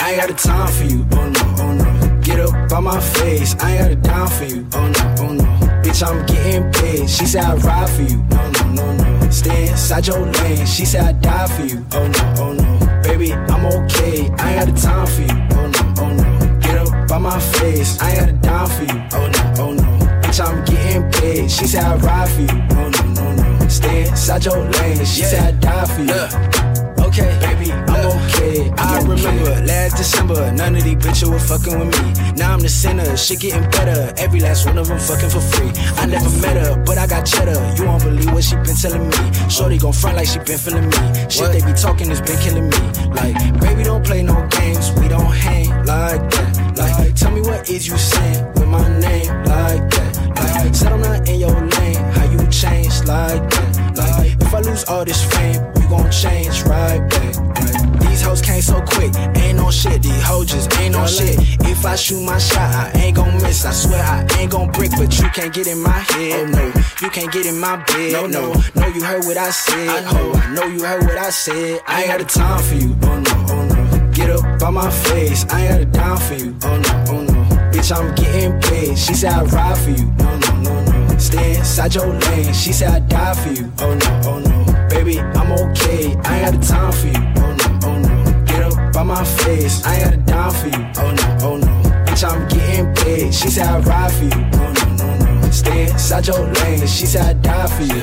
I 0.00 0.02
ain't 0.12 0.20
got 0.20 0.28
the 0.28 0.34
time 0.34 0.72
for 0.72 0.84
you. 0.84 1.04
Oh 1.12 1.28
no, 1.28 1.44
oh 1.62 1.72
no. 1.74 1.95
Get 2.26 2.40
up 2.40 2.68
by 2.68 2.80
my 2.80 2.98
face. 2.98 3.54
I 3.60 3.76
ain't 3.76 3.80
got 3.82 3.90
a 3.92 3.94
dime 3.94 4.28
for 4.28 4.44
you. 4.46 4.66
Oh 4.74 4.88
no, 4.88 5.14
oh 5.20 5.32
no. 5.32 5.44
Bitch, 5.80 6.04
I'm 6.04 6.26
getting 6.26 6.72
paid. 6.72 7.08
She 7.08 7.24
said 7.24 7.44
I'd 7.44 7.62
ride 7.62 7.88
for 7.88 8.02
you. 8.02 8.16
No, 8.16 8.50
no, 8.50 8.72
no, 8.72 9.20
no. 9.20 9.30
Stay 9.30 9.68
inside 9.68 10.08
your 10.08 10.18
lane. 10.18 10.66
She 10.66 10.84
said 10.84 11.04
I'd 11.04 11.20
die 11.20 11.46
for 11.46 11.62
you. 11.62 11.86
Oh 11.92 12.08
no, 12.08 12.34
oh 12.42 12.52
no. 12.52 13.02
Baby, 13.04 13.32
I'm 13.32 13.64
okay. 13.66 14.28
I 14.40 14.54
ain't 14.54 14.66
got 14.66 14.74
the 14.74 14.80
time 14.82 15.06
for 15.06 15.22
you. 15.22 15.38
Oh 15.52 15.68
no, 15.68 16.02
oh 16.02 16.14
no. 16.14 16.58
Get 16.58 16.76
up 16.78 17.08
by 17.08 17.18
my 17.18 17.38
face. 17.38 18.02
I 18.02 18.10
ain't 18.10 18.18
got 18.18 18.28
a 18.28 18.32
dime 18.32 18.68
for 18.70 18.82
you. 18.92 19.02
Oh 19.12 19.28
no, 19.28 19.62
oh 19.62 19.72
no. 19.74 20.06
Bitch, 20.22 20.44
I'm 20.44 20.64
getting 20.64 21.08
paid. 21.12 21.48
She 21.48 21.68
said 21.68 21.84
I'd 21.84 22.02
ride 22.02 22.28
for 22.28 22.40
you. 22.40 22.48
Oh 22.72 22.88
no, 22.88 23.34
no, 23.34 23.58
no. 23.60 23.68
Stay 23.68 24.08
inside 24.08 24.44
your 24.44 24.68
lane. 24.68 25.04
She 25.04 25.22
said 25.22 25.54
I'd 25.54 25.60
die 25.60 25.84
for 25.84 26.02
you. 26.02 26.75
Okay, 27.06 27.38
baby, 27.38 27.70
I'm 27.70 28.06
okay. 28.18 28.70
I 28.76 28.98
remember 28.98 29.50
last 29.64 29.96
December, 29.96 30.50
none 30.52 30.74
of 30.74 30.82
these 30.82 30.96
bitches 30.96 31.30
were 31.30 31.38
fucking 31.38 31.78
with 31.78 31.94
me. 31.94 32.32
Now 32.32 32.52
I'm 32.52 32.60
the 32.60 32.68
center, 32.68 33.16
shit 33.16 33.40
getting 33.40 33.62
better. 33.70 34.12
Every 34.16 34.40
last 34.40 34.66
one 34.66 34.76
of 34.76 34.88
them 34.88 34.98
fucking 34.98 35.30
for 35.30 35.40
free. 35.40 35.70
I 35.96 36.06
never 36.06 36.28
met 36.42 36.56
her, 36.56 36.82
but 36.84 36.98
I 36.98 37.06
got 37.06 37.24
cheddar. 37.24 37.54
You 37.76 37.86
won't 37.86 38.02
believe 38.02 38.32
what 38.32 38.42
she 38.42 38.56
been 38.56 38.74
telling 38.74 39.08
me. 39.08 39.48
Shorty 39.48 39.78
gon' 39.78 39.92
front 39.92 40.16
like 40.16 40.26
she 40.26 40.40
been 40.40 40.58
feeling 40.58 40.90
me. 40.90 41.30
Shit 41.30 41.52
they 41.52 41.62
be 41.62 41.72
talking 41.72 42.08
has 42.08 42.20
been 42.20 42.38
killing 42.40 42.68
me. 42.68 42.80
Like, 43.14 43.34
baby, 43.60 43.84
don't 43.84 44.04
play 44.04 44.22
no 44.22 44.34
games. 44.48 44.90
We 44.98 45.06
don't 45.06 45.32
hang 45.32 45.68
like 45.86 46.20
that. 46.30 46.76
Like, 46.76 47.14
tell 47.14 47.30
me 47.30 47.40
what 47.40 47.70
is 47.70 47.86
you 47.86 47.96
saying 47.96 48.44
with 48.54 48.68
my 48.68 48.82
name 48.98 49.30
like 49.44 49.88
that. 49.94 50.12
Like, 50.34 50.74
settle 50.74 50.98
not 50.98 51.28
in 51.28 51.38
your 51.38 51.54
lane. 51.54 51.96
How 52.14 52.24
you 52.30 52.46
change 52.50 52.98
like 53.06 53.48
that? 53.48 53.96
Like, 53.96 54.35
if 54.46 54.54
I 54.54 54.60
lose 54.60 54.84
all 54.84 55.04
this 55.04 55.24
fame, 55.34 55.60
you 55.76 55.88
gon' 55.88 56.10
change 56.10 56.62
right 56.62 57.00
back. 57.10 58.00
These 58.00 58.22
hoes 58.22 58.40
came 58.40 58.62
so 58.62 58.80
quick, 58.80 59.12
ain't 59.42 59.58
no 59.58 59.70
shit. 59.70 60.02
These 60.02 60.22
hoes 60.22 60.46
just 60.46 60.72
ain't 60.78 60.94
no 60.94 61.06
shit. 61.06 61.36
If 61.66 61.84
I 61.84 61.96
shoot 61.96 62.22
my 62.22 62.38
shot, 62.38 62.70
I 62.74 62.92
ain't 62.94 63.16
gon' 63.16 63.34
miss. 63.42 63.64
I 63.64 63.72
swear 63.72 64.02
I 64.02 64.26
ain't 64.38 64.52
gon' 64.52 64.70
break, 64.70 64.92
but 64.92 65.18
you 65.18 65.28
can't 65.30 65.52
get 65.52 65.66
in 65.66 65.82
my 65.82 65.98
head. 66.10 66.32
Oh 66.32 66.46
no, 66.46 66.64
you 67.02 67.10
can't 67.10 67.32
get 67.32 67.46
in 67.46 67.58
my 67.58 67.76
bed. 67.84 68.12
No, 68.12 68.26
no, 68.26 68.54
no, 68.74 68.86
you 68.86 69.02
heard 69.02 69.24
what 69.24 69.36
I 69.36 69.50
said. 69.50 69.88
I 69.88 70.12
know, 70.12 70.32
I 70.32 70.54
know 70.54 70.66
you 70.66 70.84
heard 70.84 71.02
what 71.02 71.18
I 71.18 71.30
said. 71.30 71.80
I 71.86 72.02
ain't 72.02 72.10
got 72.10 72.18
the 72.20 72.38
time 72.38 72.62
for 72.62 72.74
you. 72.74 72.96
Oh 73.02 73.18
no, 73.18 73.34
oh 73.50 73.64
no. 73.66 74.10
Get 74.12 74.30
up 74.30 74.60
by 74.60 74.70
my 74.70 74.90
face. 74.90 75.44
I 75.50 75.66
ain't 75.66 75.70
got 75.70 75.80
a 75.80 75.86
dime 75.86 76.18
for 76.18 76.34
you. 76.34 76.56
Oh 76.62 76.78
no, 76.78 77.04
oh 77.08 77.22
no. 77.22 77.42
Bitch, 77.72 77.90
I'm 77.94 78.14
getting 78.14 78.60
paid. 78.60 78.96
She 78.96 79.14
said 79.14 79.32
I'd 79.32 79.52
ride 79.52 79.76
for 79.76 79.90
you. 79.90 80.06
No, 80.18 80.38
no, 80.38 80.60
no, 80.62 80.84
no. 80.84 80.95
Stay 81.18 81.56
inside 81.56 81.94
your 81.94 82.06
lane. 82.06 82.52
She 82.52 82.72
said 82.72 82.90
I'd 82.90 83.08
die 83.08 83.34
for 83.34 83.52
you. 83.52 83.72
Oh 83.80 83.94
no, 83.94 84.20
oh 84.24 84.38
no. 84.38 84.88
Baby, 84.88 85.18
I'm 85.20 85.52
okay. 85.52 86.16
I 86.24 86.40
ain't 86.40 86.44
got 86.44 86.60
the 86.60 86.66
time 86.66 86.92
for 86.92 87.06
you. 87.06 87.22
Oh 87.36 87.56
no, 87.60 87.88
oh 87.88 87.98
no. 87.98 88.44
Get 88.44 88.62
up 88.62 88.92
by 88.92 89.02
my 89.02 89.24
face. 89.24 89.84
I 89.84 89.96
ain't 89.96 90.04
got 90.04 90.14
a 90.14 90.16
dime 90.16 90.52
for 90.52 90.68
you. 90.68 90.86
Oh 90.98 91.12
no, 91.12 91.46
oh 91.46 91.56
no. 91.56 91.82
Bitch, 92.06 92.24
I'm 92.28 92.46
getting 92.48 92.94
paid. 92.94 93.34
She 93.34 93.48
said 93.48 93.66
I'd 93.66 93.86
ride 93.86 94.12
for 94.12 94.24
you. 94.24 94.30
Oh 94.34 94.72
no, 94.72 95.16
no, 95.16 95.40
no. 95.40 95.50
Stay 95.50 95.90
inside 95.90 96.26
your 96.26 96.40
lane. 96.40 96.86
She 96.86 97.06
said 97.06 97.24
I'd 97.26 97.42
die 97.42 97.66
for 97.66 97.82
you. 97.82 98.02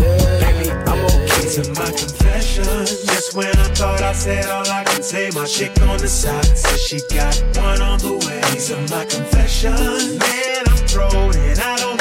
Yeah, 0.00 0.40
baby, 0.40 0.70
I'm 0.70 1.04
okay. 1.04 1.32
To 1.54 1.60
my 1.74 1.86
confession, 1.86 2.64
just 2.64 3.34
when 3.36 3.46
I 3.46 3.68
thought 3.74 4.02
I 4.02 4.12
said 4.12 4.46
all 4.46 4.68
I 4.68 4.82
can 4.82 5.02
say, 5.02 5.30
my 5.34 5.44
chick 5.44 5.70
on 5.82 5.98
the 5.98 6.08
side 6.08 6.44
says 6.44 6.80
she 6.80 6.98
got 7.14 7.36
one 7.56 7.80
on 7.80 7.98
the 8.00 8.14
way. 8.26 8.40
These 8.52 8.72
are 8.72 8.80
my 8.88 9.04
confessions, 9.04 10.18
man. 10.18 10.64
I'm 10.66 10.76
thrown 10.88 11.36
and 11.36 11.60
I 11.60 11.76
don't 11.76 11.93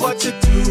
what 0.00 0.18
to 0.20 0.30
do. 0.30 0.62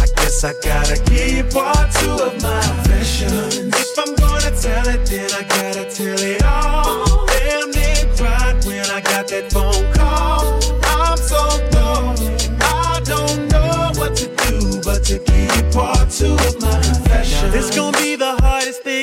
I 0.00 0.06
guess 0.16 0.44
I 0.44 0.52
gotta 0.62 0.96
keep 1.04 1.50
part 1.50 1.90
two 1.92 2.12
of 2.12 2.42
my 2.42 2.60
confessions. 2.62 3.56
If 3.56 3.98
I'm 3.98 4.14
gonna 4.14 4.50
tell 4.60 4.86
it, 4.88 5.06
then 5.06 5.30
I 5.32 5.42
gotta 5.42 5.90
tell 5.90 6.20
it 6.20 6.42
all. 6.44 7.26
Damn 7.26 7.70
near 7.70 8.16
cried 8.16 8.64
when 8.64 8.84
I 8.90 9.00
got 9.00 9.28
that 9.28 9.50
phone 9.52 9.92
call. 9.94 10.60
I'm 10.84 11.16
so 11.16 11.40
low, 11.74 12.14
I 12.60 13.00
don't 13.04 13.48
know 13.48 13.92
what 14.00 14.16
to 14.16 14.26
do 14.26 14.80
but 14.84 15.04
to 15.04 15.14
you 15.14 15.70
part 15.72 16.10
two 16.10 16.34
of 16.34 16.60
my 16.60 16.80
confession. 16.82 17.50
This 17.50 17.74
gonna 17.74 17.96
be 17.96 18.03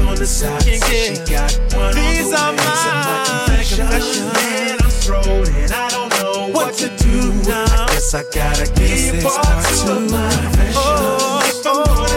on 0.00 0.16
the 0.16 0.26
side 0.26 0.62
said 0.62 1.16
she 1.16 1.32
got 1.32 1.52
one 1.74 1.94
These 1.94 2.32
on 2.32 2.56
the 2.56 2.62
way. 2.62 2.68
are 2.68 3.04
my 3.04 3.44
confessions. 3.46 4.34
Man, 4.34 4.78
I'm 4.82 4.90
thrown 4.90 5.46
and 5.56 5.72
I 5.72 5.88
don't 5.90 6.10
know 6.20 6.48
what 6.52 6.74
to 6.74 6.88
do 6.98 7.32
now. 7.48 7.64
I 7.64 7.86
guess 7.88 8.14
I 8.14 8.22
gotta 8.24 8.66
give 8.74 9.14
you 9.14 9.22
part 9.22 9.64
two 9.66 9.92
of 9.92 10.10
my 10.10 10.30
confession. 10.30 10.70
if 10.70 10.76
oh, 10.76 11.66
I'm 11.66 11.76
oh, 11.76 12.06
oh. 12.08 12.11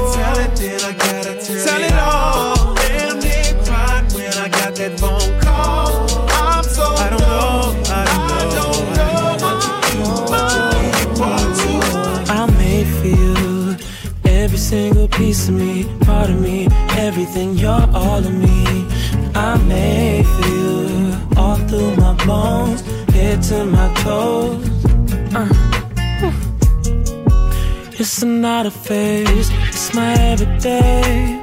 It's 28.18 28.24
not 28.24 28.66
a 28.66 28.72
phase, 28.72 29.50
it's 29.68 29.94
my 29.94 30.14
everyday. 30.14 31.38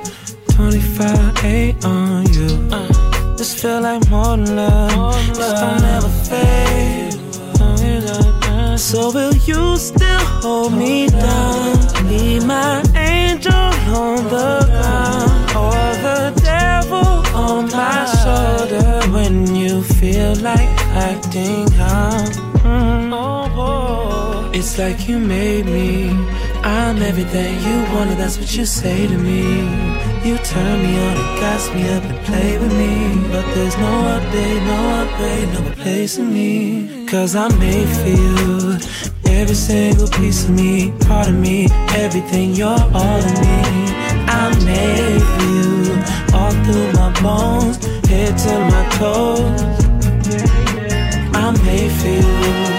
25 0.53 1.45
8 1.45 1.85
on 1.85 2.33
you. 2.33 2.49
Uh. 2.73 3.37
This 3.37 3.53
feel 3.61 3.83
like 3.83 4.09
more 4.09 4.39
than 4.39 4.57
love. 4.57 5.27
This 5.37 5.53
don't 5.61 5.85
ever 5.85 6.09
fade. 6.09 7.13
So 8.79 9.13
will 9.13 9.35
you 9.35 9.77
still 9.77 10.25
hold 10.41 10.73
me 10.73 11.09
down? 11.09 11.77
Be 12.09 12.41
my 12.41 12.83
angel 12.97 13.53
on 13.53 14.25
the 14.33 14.65
ground, 14.73 15.51
or 15.55 15.77
the 16.07 16.41
devil 16.43 17.07
on 17.37 17.69
my 17.69 18.07
shoulder 18.23 19.13
when 19.13 19.55
you 19.55 19.83
feel 19.83 20.35
like 20.37 20.71
acting 20.97 21.69
out. 21.79 22.33
Mm. 22.65 23.13
Oh, 23.13 24.51
It's 24.55 24.79
like 24.79 25.07
you 25.07 25.19
made 25.19 25.67
me. 25.67 26.42
I'm 26.73 27.03
everything 27.03 27.53
you 27.67 27.77
wanted, 27.95 28.17
that's 28.17 28.39
what 28.39 28.57
you 28.57 28.65
say 28.65 29.07
to 29.07 29.19
me. 29.19 29.43
You 30.25 30.39
turn 30.39 30.77
me 30.83 30.93
on 31.07 31.17
and 31.23 31.39
gas 31.39 31.69
me 31.75 31.83
up 31.97 32.03
and 32.03 32.19
play 32.25 32.57
with 32.57 32.73
me. 32.83 32.93
But 33.31 33.45
there's 33.55 33.77
no 33.77 33.93
update, 34.17 34.61
no 34.73 34.79
upgrade, 35.01 35.49
no 35.53 35.69
replacing 35.69 36.33
me. 36.33 37.07
Cause 37.07 37.37
I 37.37 37.49
may 37.59 37.85
feel 38.03 38.79
every 39.31 39.55
single 39.55 40.09
piece 40.09 40.45
of 40.45 40.51
me, 40.51 40.93
part 41.07 41.29
of 41.29 41.35
me, 41.35 41.69
everything, 42.05 42.55
you're 42.55 42.85
all 43.01 43.21
of 43.31 43.35
me. 43.45 43.59
I 44.41 44.45
may 44.65 45.19
you. 45.45 45.93
all 46.33 46.53
through 46.65 46.93
my 47.01 47.11
bones, 47.21 47.77
head 48.07 48.33
to 48.45 48.55
my 48.73 48.85
toes. 48.97 49.61
I'm 51.35 51.55
made 51.67 51.93
for 52.01 52.09
you. 52.09 52.72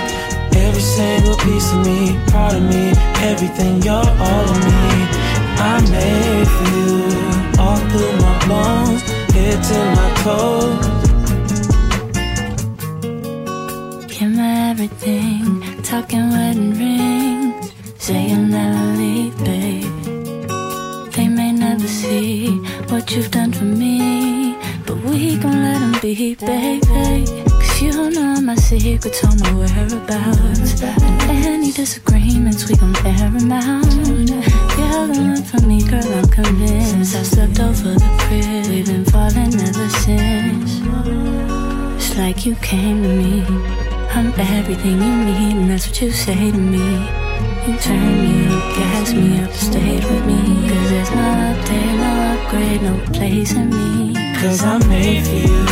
Single 0.96 1.36
piece 1.38 1.74
of 1.74 1.84
me, 1.84 2.20
part 2.28 2.54
of 2.54 2.62
me, 2.62 2.94
everything, 3.24 3.82
you're 3.82 3.96
all 3.96 4.46
of 4.46 4.64
me. 4.64 5.23
Came 42.74 43.04
to 43.04 43.10
me. 43.10 43.46
I'm 44.16 44.28
everything 44.58 44.98
you 45.08 45.16
need, 45.30 45.56
and 45.62 45.70
that's 45.70 45.86
what 45.88 46.02
you 46.02 46.12
say 46.12 46.52
to 46.52 46.64
me. 46.76 46.88
You 47.66 47.74
turn 47.88 48.14
me 48.24 48.36
up, 48.54 48.64
gas 48.78 49.14
me 49.14 49.28
up, 49.44 49.54
stayed 49.54 50.04
with 50.10 50.26
me. 50.26 50.42
Cause 50.70 50.90
there's 50.92 51.12
no 51.12 51.28
update, 51.50 51.96
no 52.04 52.12
upgrade, 52.34 52.82
no 52.90 52.96
place 53.18 53.54
in 53.54 53.70
me. 53.70 54.16
Cause 54.42 54.64
I'm 54.64 54.82
made 54.90 55.24
for 55.26 55.36
you. 55.48 55.63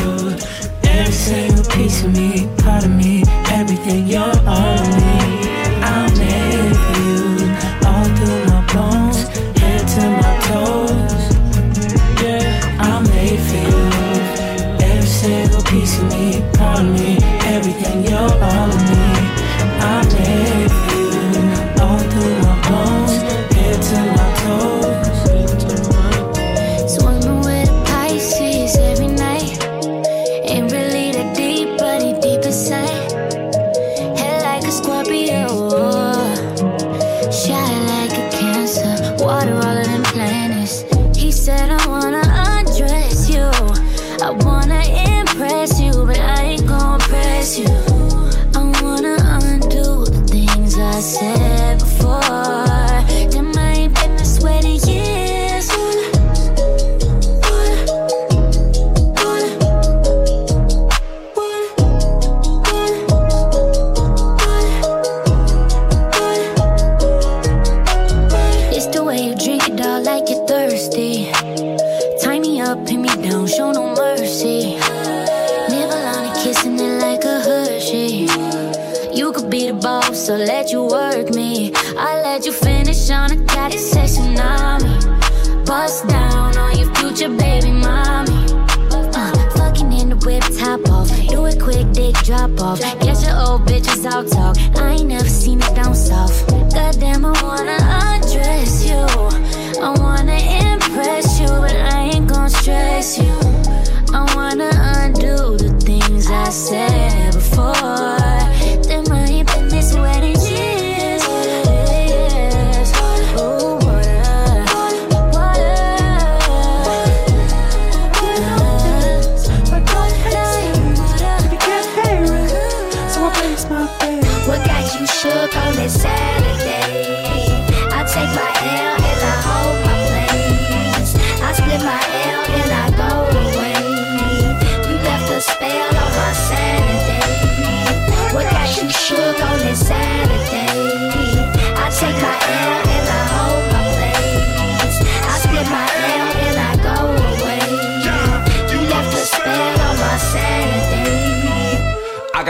Shook 125.89 126.30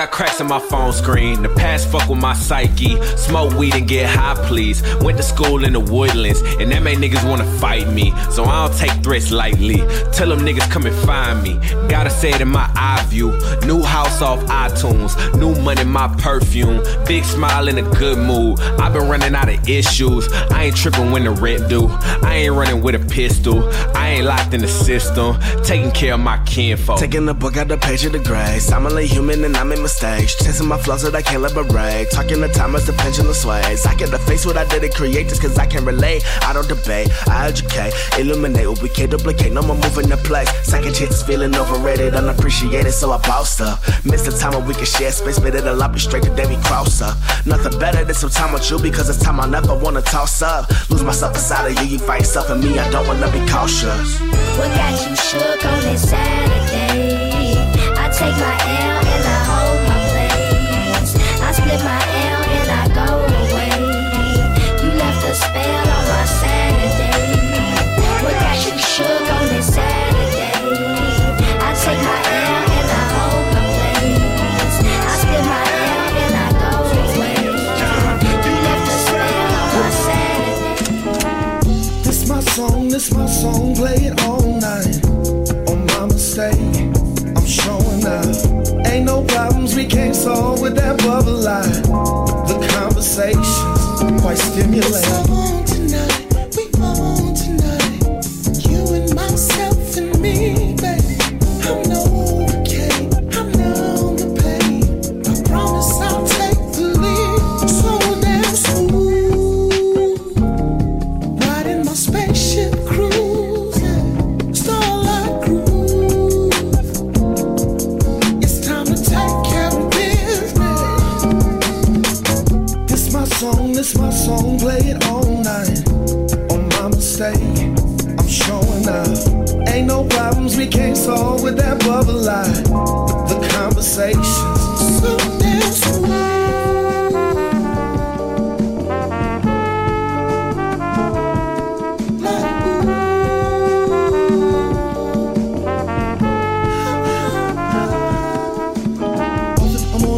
got 0.01 0.11
cracks 0.11 0.41
in 0.41 0.47
my 0.47 0.59
phone 0.59 0.91
screen. 0.91 1.43
The 1.43 1.49
past 1.49 1.91
fuck 1.91 2.09
with 2.09 2.19
my 2.19 2.33
psyche. 2.33 2.99
Smoke 3.17 3.53
weed 3.53 3.75
and 3.75 3.87
get 3.87 4.09
high, 4.09 4.35
please. 4.47 4.81
Went 5.01 5.17
to 5.17 5.23
school 5.23 5.63
in 5.63 5.73
the 5.73 5.79
woodlands, 5.79 6.41
and 6.59 6.71
that 6.71 6.81
made 6.81 6.97
niggas 6.97 7.27
wanna 7.29 7.45
fight 7.59 7.87
me. 7.87 8.11
So 8.31 8.43
I 8.43 8.67
don't 8.67 8.77
take 8.77 9.03
threats 9.03 9.31
lightly. 9.31 9.77
Tell 10.11 10.29
them 10.29 10.39
niggas 10.39 10.69
come 10.71 10.87
and 10.87 10.95
find 11.05 11.43
me. 11.43 11.53
Gotta 11.87 12.09
say 12.09 12.31
it 12.31 12.41
in 12.41 12.47
my 12.47 12.67
eye 12.75 13.05
view. 13.09 13.29
New 13.67 13.83
house 13.83 14.21
off 14.23 14.39
iTunes. 14.45 15.13
New 15.39 15.53
money, 15.61 15.83
my 15.83 16.07
perfume. 16.17 16.81
Big 17.05 17.23
smile 17.23 17.67
in 17.67 17.77
a 17.77 17.87
good 17.99 18.17
mood. 18.17 18.59
i 18.59 18.89
been 18.89 19.07
running 19.07 19.35
out 19.35 19.49
of 19.49 19.69
issues. 19.69 20.31
I 20.51 20.65
ain't 20.65 20.75
tripping 20.75 21.11
when 21.11 21.25
the 21.25 21.31
rent 21.31 21.69
due. 21.69 21.87
I 22.23 22.37
ain't 22.43 22.55
running 22.55 22.81
with 22.81 22.95
a 22.95 23.05
pistol. 23.05 23.69
I 23.95 24.09
ain't 24.13 24.25
locked 24.25 24.53
in 24.55 24.61
the 24.61 24.67
system. 24.67 25.37
Taking 25.63 25.91
care 25.91 26.15
of 26.15 26.21
my 26.21 26.37
kinfolk. 26.45 26.97
Taking 26.97 27.25
the 27.27 27.35
book 27.35 27.55
out 27.57 27.67
the 27.67 27.77
page 27.77 28.03
of 28.05 28.13
the 28.13 28.19
grace. 28.19 28.71
I'm 28.71 28.87
only 28.87 29.05
human 29.05 29.43
and 29.43 29.55
I 29.55 29.63
make 29.63 29.79
mistakes. 29.79 29.90
Chasing 29.99 30.67
my 30.67 30.77
flaws 30.77 31.03
that 31.03 31.13
I 31.15 31.21
can't 31.21 31.41
liberate. 31.41 32.09
Talking 32.11 32.41
the 32.41 32.47
time 32.47 32.75
as 32.75 32.87
the 32.87 32.93
pendulum 32.93 33.33
sways. 33.33 33.85
I 33.85 33.93
get 33.95 34.09
the 34.09 34.19
face 34.19 34.45
what 34.45 34.57
I 34.57 34.65
didn't 34.65 34.95
create 34.95 35.27
just 35.27 35.41
cause 35.41 35.57
I 35.57 35.65
can 35.65 35.85
relate. 35.85 36.23
I 36.43 36.53
don't 36.53 36.67
debate, 36.67 37.09
I 37.27 37.47
educate, 37.47 37.93
illuminate 38.17 38.67
what 38.67 38.81
we 38.81 38.89
can't 38.89 39.11
duplicate. 39.11 39.51
No 39.51 39.61
more 39.61 39.75
moving 39.75 40.09
the 40.09 40.17
place. 40.17 40.49
Second 40.65 40.95
chances 40.95 41.21
feeling 41.23 41.55
overrated, 41.55 42.15
unappreciated, 42.15 42.93
so 42.93 43.11
I 43.11 43.17
bossed 43.19 43.61
up. 43.61 43.79
Miss 44.03 44.25
the 44.25 44.31
time 44.31 44.53
when 44.53 44.65
we 44.65 44.73
can 44.73 44.85
share 44.85 45.11
space, 45.11 45.39
but 45.39 45.53
it'll 45.53 45.81
all 45.81 45.89
be 45.89 45.99
straight 45.99 46.23
to 46.23 46.35
Davy 46.35 46.57
cross 46.63 47.01
up. 47.01 47.17
Nothing 47.45 47.77
better 47.79 48.03
than 48.03 48.15
some 48.15 48.29
time 48.29 48.53
with 48.53 48.69
you 48.71 48.79
because 48.79 49.09
it's 49.09 49.21
time 49.21 49.39
I 49.39 49.47
never 49.47 49.75
wanna 49.75 50.01
toss 50.01 50.41
up. 50.41 50.69
Lose 50.89 51.03
myself 51.03 51.35
inside 51.35 51.71
of 51.71 51.83
you, 51.83 51.97
you 51.97 51.99
fight 51.99 52.21
yourself 52.21 52.49
and 52.49 52.63
me, 52.63 52.79
I 52.79 52.89
don't 52.89 53.05
wanna 53.07 53.29
be 53.31 53.45
cautious. 53.51 54.19
What 54.57 54.69
got 54.75 54.91
you 55.07 55.15
shook 55.15 55.65
on 55.65 55.81
this 55.81 56.09
Saturday? 56.09 57.57
I 57.97 58.09
take 58.09 58.35
my 58.35 58.55
L 58.81 59.05
and 59.05 59.27
I 59.27 59.40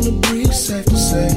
on 0.07 0.21
the 0.21 0.51
safe 0.51 0.85
to 0.85 0.97
say. 0.97 1.31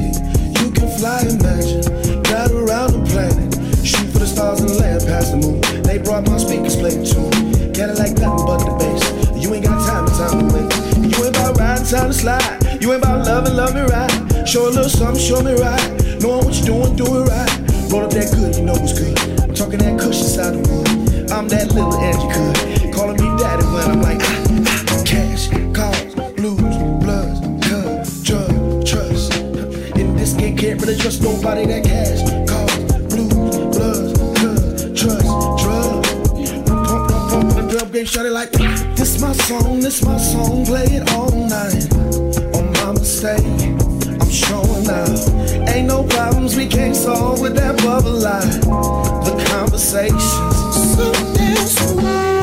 You 0.58 0.70
can 0.72 0.88
fly, 0.98 1.22
imagine. 1.22 1.86
Ride 2.26 2.50
around 2.50 2.92
the 2.92 3.02
planet. 3.06 3.54
Shoot 3.86 4.10
for 4.10 4.18
the 4.18 4.26
stars 4.26 4.60
and 4.60 4.74
land 4.76 5.06
past 5.06 5.30
the 5.30 5.38
moon. 5.38 5.60
They 5.82 5.98
brought 5.98 6.26
my 6.26 6.38
speakers, 6.38 6.74
play 6.74 6.98
tune. 7.06 7.30
Get 7.72 7.90
it 7.90 7.98
like 7.98 8.18
nothing 8.18 8.46
but 8.46 8.58
the 8.66 8.74
bass. 8.78 9.04
You 9.38 9.54
ain't 9.54 9.64
got 9.64 9.78
time, 9.86 10.06
time 10.18 10.48
to 10.48 10.54
waste. 10.54 10.74
You 10.98 11.24
ain't 11.26 11.36
about 11.36 11.58
riding, 11.58 11.86
time 11.86 12.10
to 12.10 12.14
slide. 12.14 12.82
You 12.82 12.92
ain't 12.92 13.02
about 13.02 13.26
loving, 13.26 13.54
love 13.54 13.74
me 13.74 13.82
right. 13.82 14.10
Show 14.48 14.66
a 14.68 14.70
little 14.70 14.90
something, 14.90 15.22
show 15.22 15.42
me 15.42 15.54
right. 15.54 15.86
Knowing 16.18 16.46
what 16.46 16.54
you're 16.58 16.66
doing, 16.66 16.96
do 16.96 17.06
it 17.22 17.30
right. 17.30 17.52
Roll 17.90 18.02
up 18.02 18.10
that 18.18 18.34
good, 18.34 18.56
you 18.56 18.64
know 18.66 18.74
what's 18.74 18.98
good. 18.98 19.14
I'm 19.40 19.54
talking 19.54 19.78
that 19.78 20.00
cushion 20.00 20.26
side 20.26 20.54
of 20.54 20.64
the 20.64 20.70
wood. 20.74 21.30
I'm 21.30 21.46
that 21.48 21.70
little 21.70 21.94
Angie 21.94 22.30
could. 22.34 22.94
Calling 22.94 23.14
me 23.14 23.30
daddy 23.38 23.64
when 23.70 23.84
I'm 23.84 24.02
like, 24.02 24.18
ah, 24.22 24.84
ah, 24.90 25.02
cash, 25.06 25.50
really 30.86 31.00
trust 31.00 31.22
nobody 31.22 31.66
that 31.66 31.82
cash, 31.82 32.22
cars, 32.48 32.84
blues, 33.10 33.32
bloods, 33.74 34.12
cuz, 34.38 35.00
trust, 35.00 35.26
drug. 35.64 36.04
Pump, 36.66 36.88
pump, 36.88 37.30
pump, 37.30 37.54
the 37.54 37.66
drum 37.68 37.90
game, 37.90 38.04
shut 38.04 38.26
it 38.26 38.30
like, 38.30 38.52
this 38.52 39.20
my 39.20 39.32
song, 39.32 39.80
this 39.80 40.04
my 40.04 40.16
song, 40.16 40.64
play 40.64 40.84
it 40.84 41.10
all 41.12 41.30
night. 41.32 41.92
On 42.54 42.72
my 42.72 42.92
mistake, 42.92 43.42
I'm 44.20 44.30
showing 44.30 44.88
up. 44.88 45.68
Ain't 45.74 45.88
no 45.88 46.04
problems 46.04 46.56
we 46.56 46.66
can't 46.66 46.94
solve 46.94 47.40
with 47.40 47.56
that 47.56 47.76
bubble 47.78 48.12
line. 48.12 48.60
The 49.26 49.44
conversations 49.50 50.22
so 50.94 51.12
damn 51.34 51.56
smooth. 51.66 52.35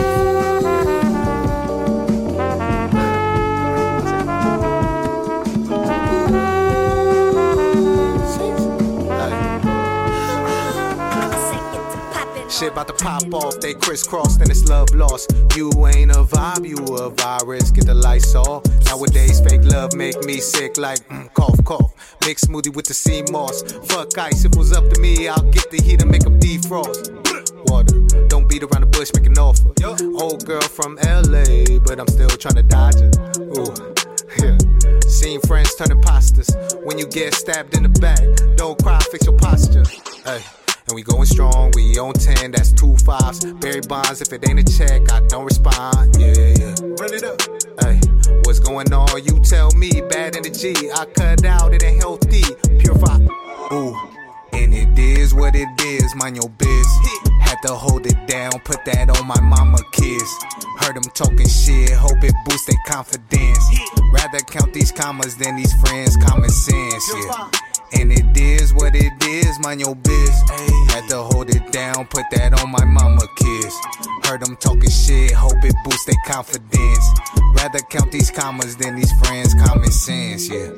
Shit 12.53 12.73
about 12.73 12.87
to 12.87 12.93
pop 12.93 13.33
off, 13.33 13.59
they 13.61 13.73
crisscross, 13.73 14.39
and 14.39 14.47
it's 14.47 14.69
love 14.69 14.93
lost. 14.93 15.33
You 15.55 15.71
ain't 15.87 16.11
a 16.11 16.23
vibe, 16.23 16.69
you 16.69 16.77
a 16.97 17.09
virus, 17.09 17.71
get 17.71 17.87
the 17.87 17.95
lights 17.95 18.35
off. 18.35 18.63
Nowadays, 18.85 19.41
fake 19.41 19.63
love 19.63 19.95
make 19.95 20.23
me 20.23 20.37
sick 20.37 20.77
like 20.77 20.99
mm, 21.09 21.33
cough, 21.33 21.57
cough. 21.65 22.15
Mix 22.21 22.45
smoothie 22.45 22.75
with 22.75 22.85
the 22.85 22.93
sea 22.93 23.23
moss. 23.31 23.63
Fuck 23.87 24.15
ice, 24.19 24.45
if 24.45 24.51
it 24.51 24.57
was 24.57 24.71
up 24.71 24.87
to 24.87 25.01
me, 25.01 25.27
I'll 25.27 25.41
get 25.49 25.71
the 25.71 25.81
heat 25.81 26.03
and 26.03 26.11
make 26.11 26.21
them 26.21 26.39
defrost. 26.39 27.09
Water, 27.71 28.27
don't 28.27 28.47
beat 28.47 28.61
around 28.61 28.81
the 28.81 28.97
bush, 28.99 29.09
make 29.15 29.25
an 29.25 29.39
offer. 29.39 29.73
Old 30.21 30.45
girl 30.45 30.61
from 30.61 30.97
LA, 30.97 31.79
but 31.79 31.99
I'm 31.99 32.07
still 32.07 32.29
trying 32.29 32.55
to 32.55 32.63
dodge 32.63 32.99
her. 32.99 33.09
Ooh, 33.57 33.73
yeah. 34.37 34.99
Seen 35.09 35.41
friends 35.41 35.73
turn 35.73 35.89
imposters. 35.89 36.55
When 36.83 36.99
you 36.99 37.07
get 37.07 37.33
stabbed 37.33 37.75
in 37.75 37.81
the 37.81 37.99
back, 37.99 38.21
don't 38.57 38.77
cry, 38.83 38.99
fix 39.09 39.25
your 39.25 39.37
posture. 39.39 39.85
Hey. 40.23 40.43
And 40.93 40.97
we 40.97 41.01
going 41.01 41.25
strong, 41.25 41.71
we 41.73 41.97
on 41.97 42.13
10, 42.13 42.51
that's 42.51 42.71
two 42.71 42.95
fives. 42.97 43.43
Barry 43.53 43.81
Bonds, 43.81 44.21
if 44.21 44.31
it 44.31 44.47
ain't 44.47 44.59
a 44.59 44.77
check, 44.77 45.11
I 45.11 45.21
don't 45.21 45.43
respond. 45.43 46.15
Yeah, 46.19 46.27
yeah, 46.27 46.53
yeah. 46.59 46.75
Run 47.01 47.13
it 47.15 47.23
up. 47.23 47.41
Hey, 47.81 47.99
what's 48.45 48.59
going 48.59 48.93
on? 48.93 49.23
You 49.23 49.39
tell 49.39 49.71
me, 49.71 49.89
bad 50.01 50.35
energy. 50.35 50.75
I 50.93 51.05
cut 51.05 51.45
out, 51.45 51.73
it 51.73 51.83
ain't 51.83 51.97
healthy. 51.97 52.43
Purify. 52.77 53.17
Ooh. 53.73 53.97
And 54.51 54.71
it 54.71 54.99
is 54.99 55.33
what 55.33 55.55
it 55.55 55.67
is, 55.81 56.13
mind 56.13 56.35
your 56.35 56.49
biz. 56.49 56.87
Had 57.41 57.57
to 57.63 57.73
hold 57.73 58.05
it 58.05 58.27
down, 58.27 58.51
put 58.63 58.85
that 58.85 59.09
on 59.17 59.25
my 59.25 59.41
mama 59.41 59.79
kids. 59.93 60.31
Heard 60.77 60.95
them 60.95 61.09
talking 61.15 61.49
shit, 61.49 61.89
hope 61.89 62.23
it 62.23 62.35
boosts 62.45 62.67
their 62.67 62.77
confidence. 62.85 63.65
Rather 64.11 64.37
count 64.41 64.71
these 64.73 64.91
commas 64.91 65.37
than 65.37 65.55
these 65.55 65.73
friends, 65.81 66.15
common 66.17 66.51
sense, 66.51 67.11
yeah. 67.15 67.49
And 67.99 68.11
it 68.11 68.37
is 68.37 68.73
what 68.73 68.95
it 68.95 69.13
is, 69.23 69.59
mind 69.59 69.81
your 69.81 69.95
biz. 69.95 70.29
Had 70.89 71.07
to 71.09 71.17
hold 71.23 71.49
it 71.49 71.71
down, 71.71 72.05
put 72.07 72.25
that 72.31 72.59
on 72.59 72.71
my 72.71 72.85
mama 72.85 73.21
kids. 73.37 73.75
Heard 74.25 74.41
them 74.41 74.55
talking 74.57 74.89
shit, 74.89 75.31
hope 75.31 75.63
it 75.63 75.75
boosts 75.83 76.05
their 76.05 76.15
confidence. 76.25 77.05
Rather 77.55 77.79
count 77.89 78.11
these 78.11 78.31
commas 78.31 78.75
than 78.75 78.95
these 78.95 79.11
friends, 79.19 79.53
common 79.65 79.91
sense, 79.91 80.49
yeah. 80.49 80.71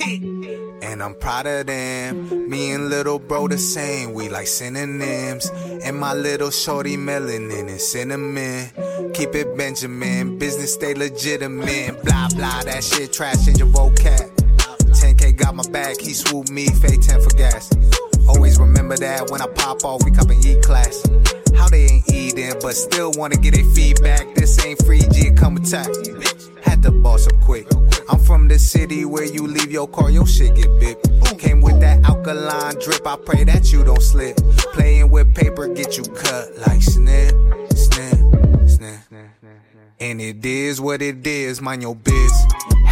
And 0.82 1.02
I'm 1.02 1.14
proud 1.14 1.46
of 1.46 1.66
them. 1.66 2.50
Me 2.50 2.72
and 2.72 2.90
little 2.90 3.18
bro 3.18 3.46
the 3.46 3.56
same. 3.56 4.14
We 4.14 4.28
like 4.28 4.48
synonyms. 4.48 5.48
And 5.84 5.96
my 5.96 6.12
little 6.12 6.50
shorty 6.50 6.96
melanin 6.96 7.68
and 7.68 7.80
cinnamon. 7.80 9.12
Keep 9.14 9.34
it 9.36 9.56
Benjamin. 9.56 10.38
Business 10.38 10.74
stay 10.74 10.94
legitimate. 10.94 12.02
Blah 12.02 12.28
blah. 12.34 12.62
That 12.64 12.82
shit 12.82 13.12
trash 13.12 13.46
in 13.46 13.54
your 13.56 13.68
vocab. 13.68 14.31
10k 15.32 15.38
got 15.38 15.54
my 15.54 15.68
back. 15.70 16.00
He 16.00 16.12
swooped 16.12 16.50
me. 16.50 16.66
Fade 16.66 17.02
10 17.02 17.20
for 17.20 17.30
gas. 17.30 17.70
Always 18.28 18.58
remember 18.58 18.96
that 18.96 19.30
when 19.30 19.40
I 19.40 19.46
pop 19.48 19.84
off, 19.84 20.04
we 20.04 20.10
cupping 20.10 20.44
E 20.44 20.60
class. 20.60 21.02
How 21.56 21.68
they 21.68 21.84
ain't 21.84 22.12
eating, 22.12 22.52
but 22.60 22.74
still 22.74 23.12
wanna 23.16 23.36
get 23.36 23.56
a 23.58 23.64
feedback. 23.74 24.34
This 24.34 24.64
ain't 24.64 24.84
free 24.84 25.02
G, 25.12 25.32
come 25.32 25.56
attack. 25.56 25.88
Had 26.62 26.82
to 26.82 26.90
boss 26.90 27.26
up 27.26 27.38
quick. 27.40 27.66
I'm 28.08 28.18
from 28.18 28.48
the 28.48 28.58
city 28.58 29.04
where 29.04 29.24
you 29.24 29.46
leave 29.46 29.70
your 29.70 29.88
car, 29.88 30.10
your 30.10 30.26
shit 30.26 30.54
get 30.54 30.68
bit. 30.80 30.98
Came 31.38 31.60
with 31.60 31.80
that 31.80 32.04
alkaline 32.04 32.76
drip, 32.76 33.06
I 33.06 33.16
pray 33.16 33.44
that 33.44 33.72
you 33.72 33.84
don't 33.84 34.02
slip. 34.02 34.36
Playing 34.74 35.10
with 35.10 35.34
paper, 35.34 35.66
get 35.68 35.96
you 35.96 36.04
cut 36.04 36.56
like 36.66 36.82
snip, 36.82 37.34
snip, 37.74 38.68
snip. 38.68 39.00
And 39.98 40.20
it 40.20 40.44
is 40.44 40.80
what 40.80 41.02
it 41.02 41.26
is, 41.26 41.60
mind 41.60 41.82
your 41.82 41.96
biz. 41.96 42.32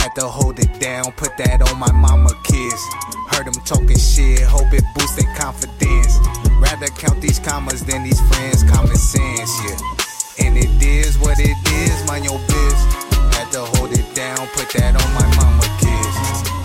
Had 0.01 0.15
to 0.17 0.27
hold 0.27 0.59
it 0.59 0.81
down, 0.81 1.13
put 1.13 1.37
that 1.37 1.61
on 1.61 1.79
my 1.79 1.93
mama 1.93 2.31
kids. 2.43 2.83
Heard 3.31 3.47
them 3.47 3.61
talking 3.65 3.99
shit, 3.99 4.41
hope 4.43 4.73
it 4.73 4.85
boosts 4.97 5.17
their 5.17 5.29
confidence. 5.37 6.19
Rather 6.59 6.89
count 6.89 7.21
these 7.21 7.39
commas 7.39 7.85
than 7.85 8.03
these 8.03 8.21
friends, 8.33 8.65
common 8.65 8.97
sense, 8.97 9.53
yeah. 9.65 10.47
And 10.47 10.57
it 10.57 10.83
is 10.83 11.19
what 11.19 11.39
it 11.39 11.57
is, 11.85 12.07
mind 12.09 12.25
your 12.25 12.41
biz. 12.49 12.79
Had 13.37 13.53
to 13.53 13.61
hold 13.77 13.93
it 13.93 14.09
down, 14.15 14.49
put 14.57 14.71
that 14.73 14.97
on 14.97 15.11
my 15.13 15.27
mama 15.37 15.69
kids. 15.79 16.17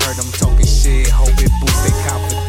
Heard 0.04 0.16
them 0.16 0.32
talking 0.40 0.66
shit, 0.66 1.10
hope 1.10 1.36
it 1.38 1.52
boosts 1.60 1.84
their 1.84 1.98
confidence. 2.08 2.45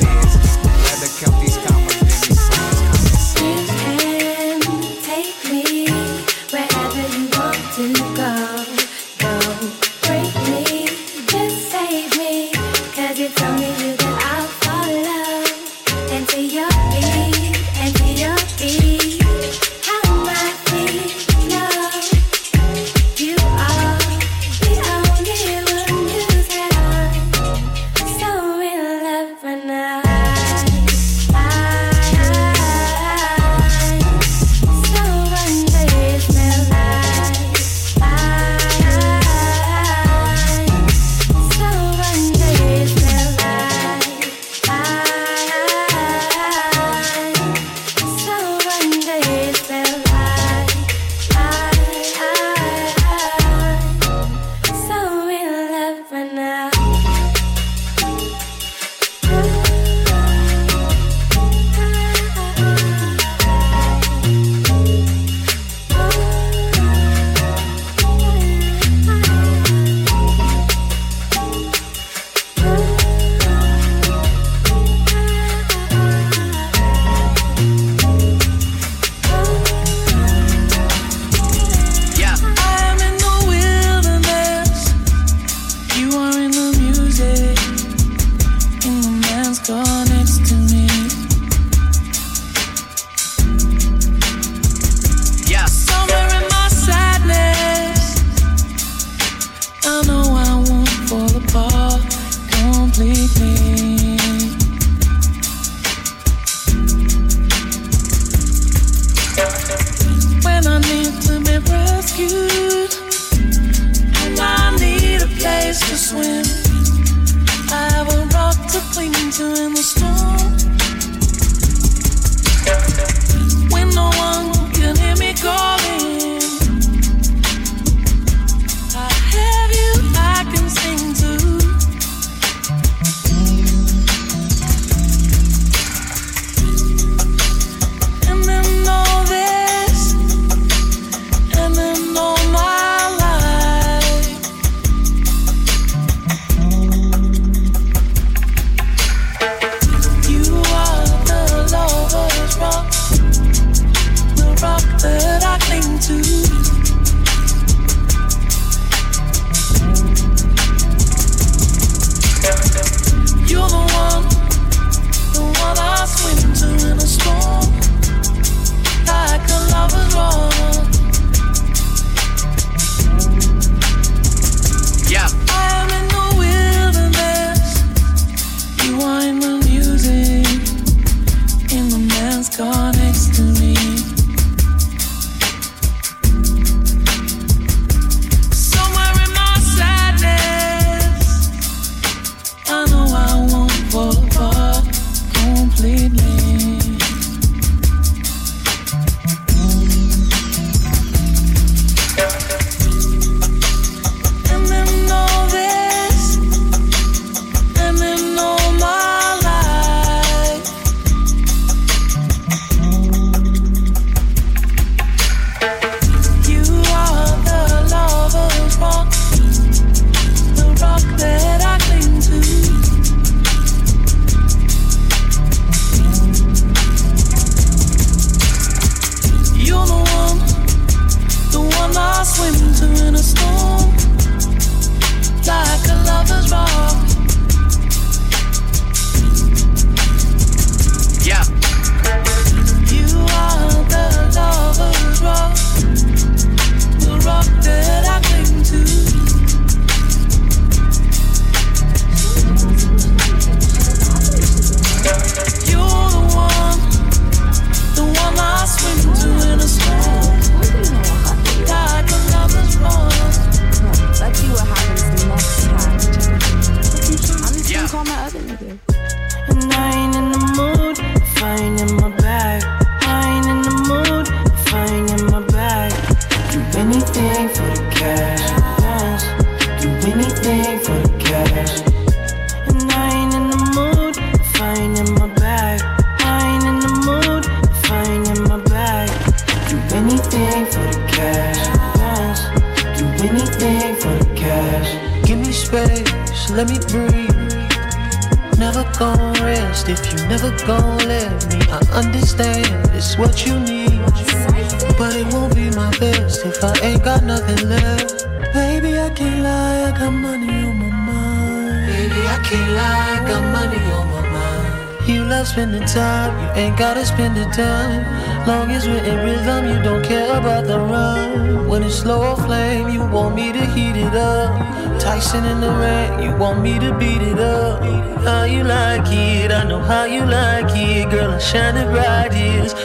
Dancing 325.26 325.50
in 325.50 325.60
the 325.60 325.72
rain, 325.72 326.22
you 326.22 326.36
want 326.36 326.62
me 326.62 326.78
to 326.78 326.96
beat 326.96 327.20
it 327.20 327.40
up. 327.40 327.82
How 328.22 328.44
you 328.44 328.62
like 328.62 329.10
it, 329.10 329.50
I 329.50 329.64
know 329.64 329.80
how 329.80 330.04
you 330.04 330.24
like 330.24 330.70
it. 330.76 331.10
Girl, 331.10 331.32
I 331.32 331.38
shine 331.38 331.76
it 331.76 331.90
bright 331.90 332.30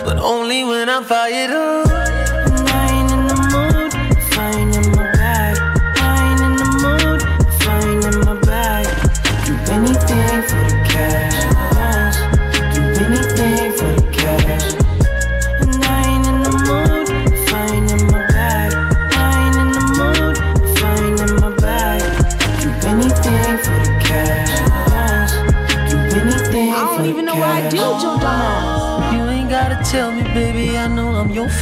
but 0.03 0.17
only 0.17 0.63
when 0.63 0.89
I'm 0.89 1.03
fired 1.03 1.51
up. 1.51 2.10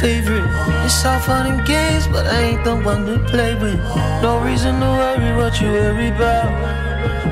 favorite. 0.00 0.48
It's 0.86 1.04
all 1.04 1.20
fun 1.20 1.46
and 1.46 1.66
games, 1.66 2.06
but 2.08 2.26
I 2.26 2.40
ain't 2.40 2.64
the 2.64 2.74
one 2.76 3.04
to 3.04 3.18
play 3.28 3.54
with. 3.54 3.78
No 4.22 4.40
reason 4.40 4.80
to 4.80 4.86
worry 4.86 5.36
what 5.36 5.60
you 5.60 5.68
worry 5.68 6.08
about. 6.08 6.50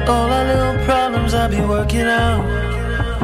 All 0.07 0.31
our 0.31 0.45
little 0.45 0.85
problems 0.85 1.33
I 1.33 1.49
be 1.49 1.61
working 1.61 2.03
out. 2.03 2.45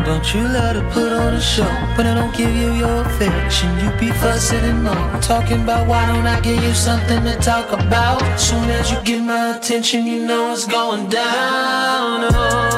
Don't 0.06 0.34
you 0.34 0.42
love 0.42 0.76
to 0.76 0.82
put 0.92 1.12
on 1.12 1.34
a 1.34 1.40
show 1.40 1.72
when 1.96 2.06
I 2.06 2.14
don't 2.14 2.34
give 2.34 2.54
you 2.54 2.72
your 2.72 3.02
affection? 3.02 3.68
You 3.80 3.90
be 3.98 4.10
fussing 4.12 4.64
and 4.64 4.82
moaning, 4.82 5.20
talking 5.20 5.62
about 5.62 5.88
why 5.88 6.06
don't 6.06 6.26
I 6.26 6.40
give 6.40 6.62
you 6.62 6.74
something 6.74 7.22
to 7.24 7.36
talk 7.36 7.72
about? 7.72 8.20
Soon 8.38 8.68
as 8.70 8.90
you 8.90 8.98
get 9.02 9.22
my 9.22 9.56
attention, 9.56 10.06
you 10.06 10.26
know 10.26 10.52
it's 10.52 10.66
going 10.66 11.08
down. 11.08 12.30
Oh. 12.32 12.73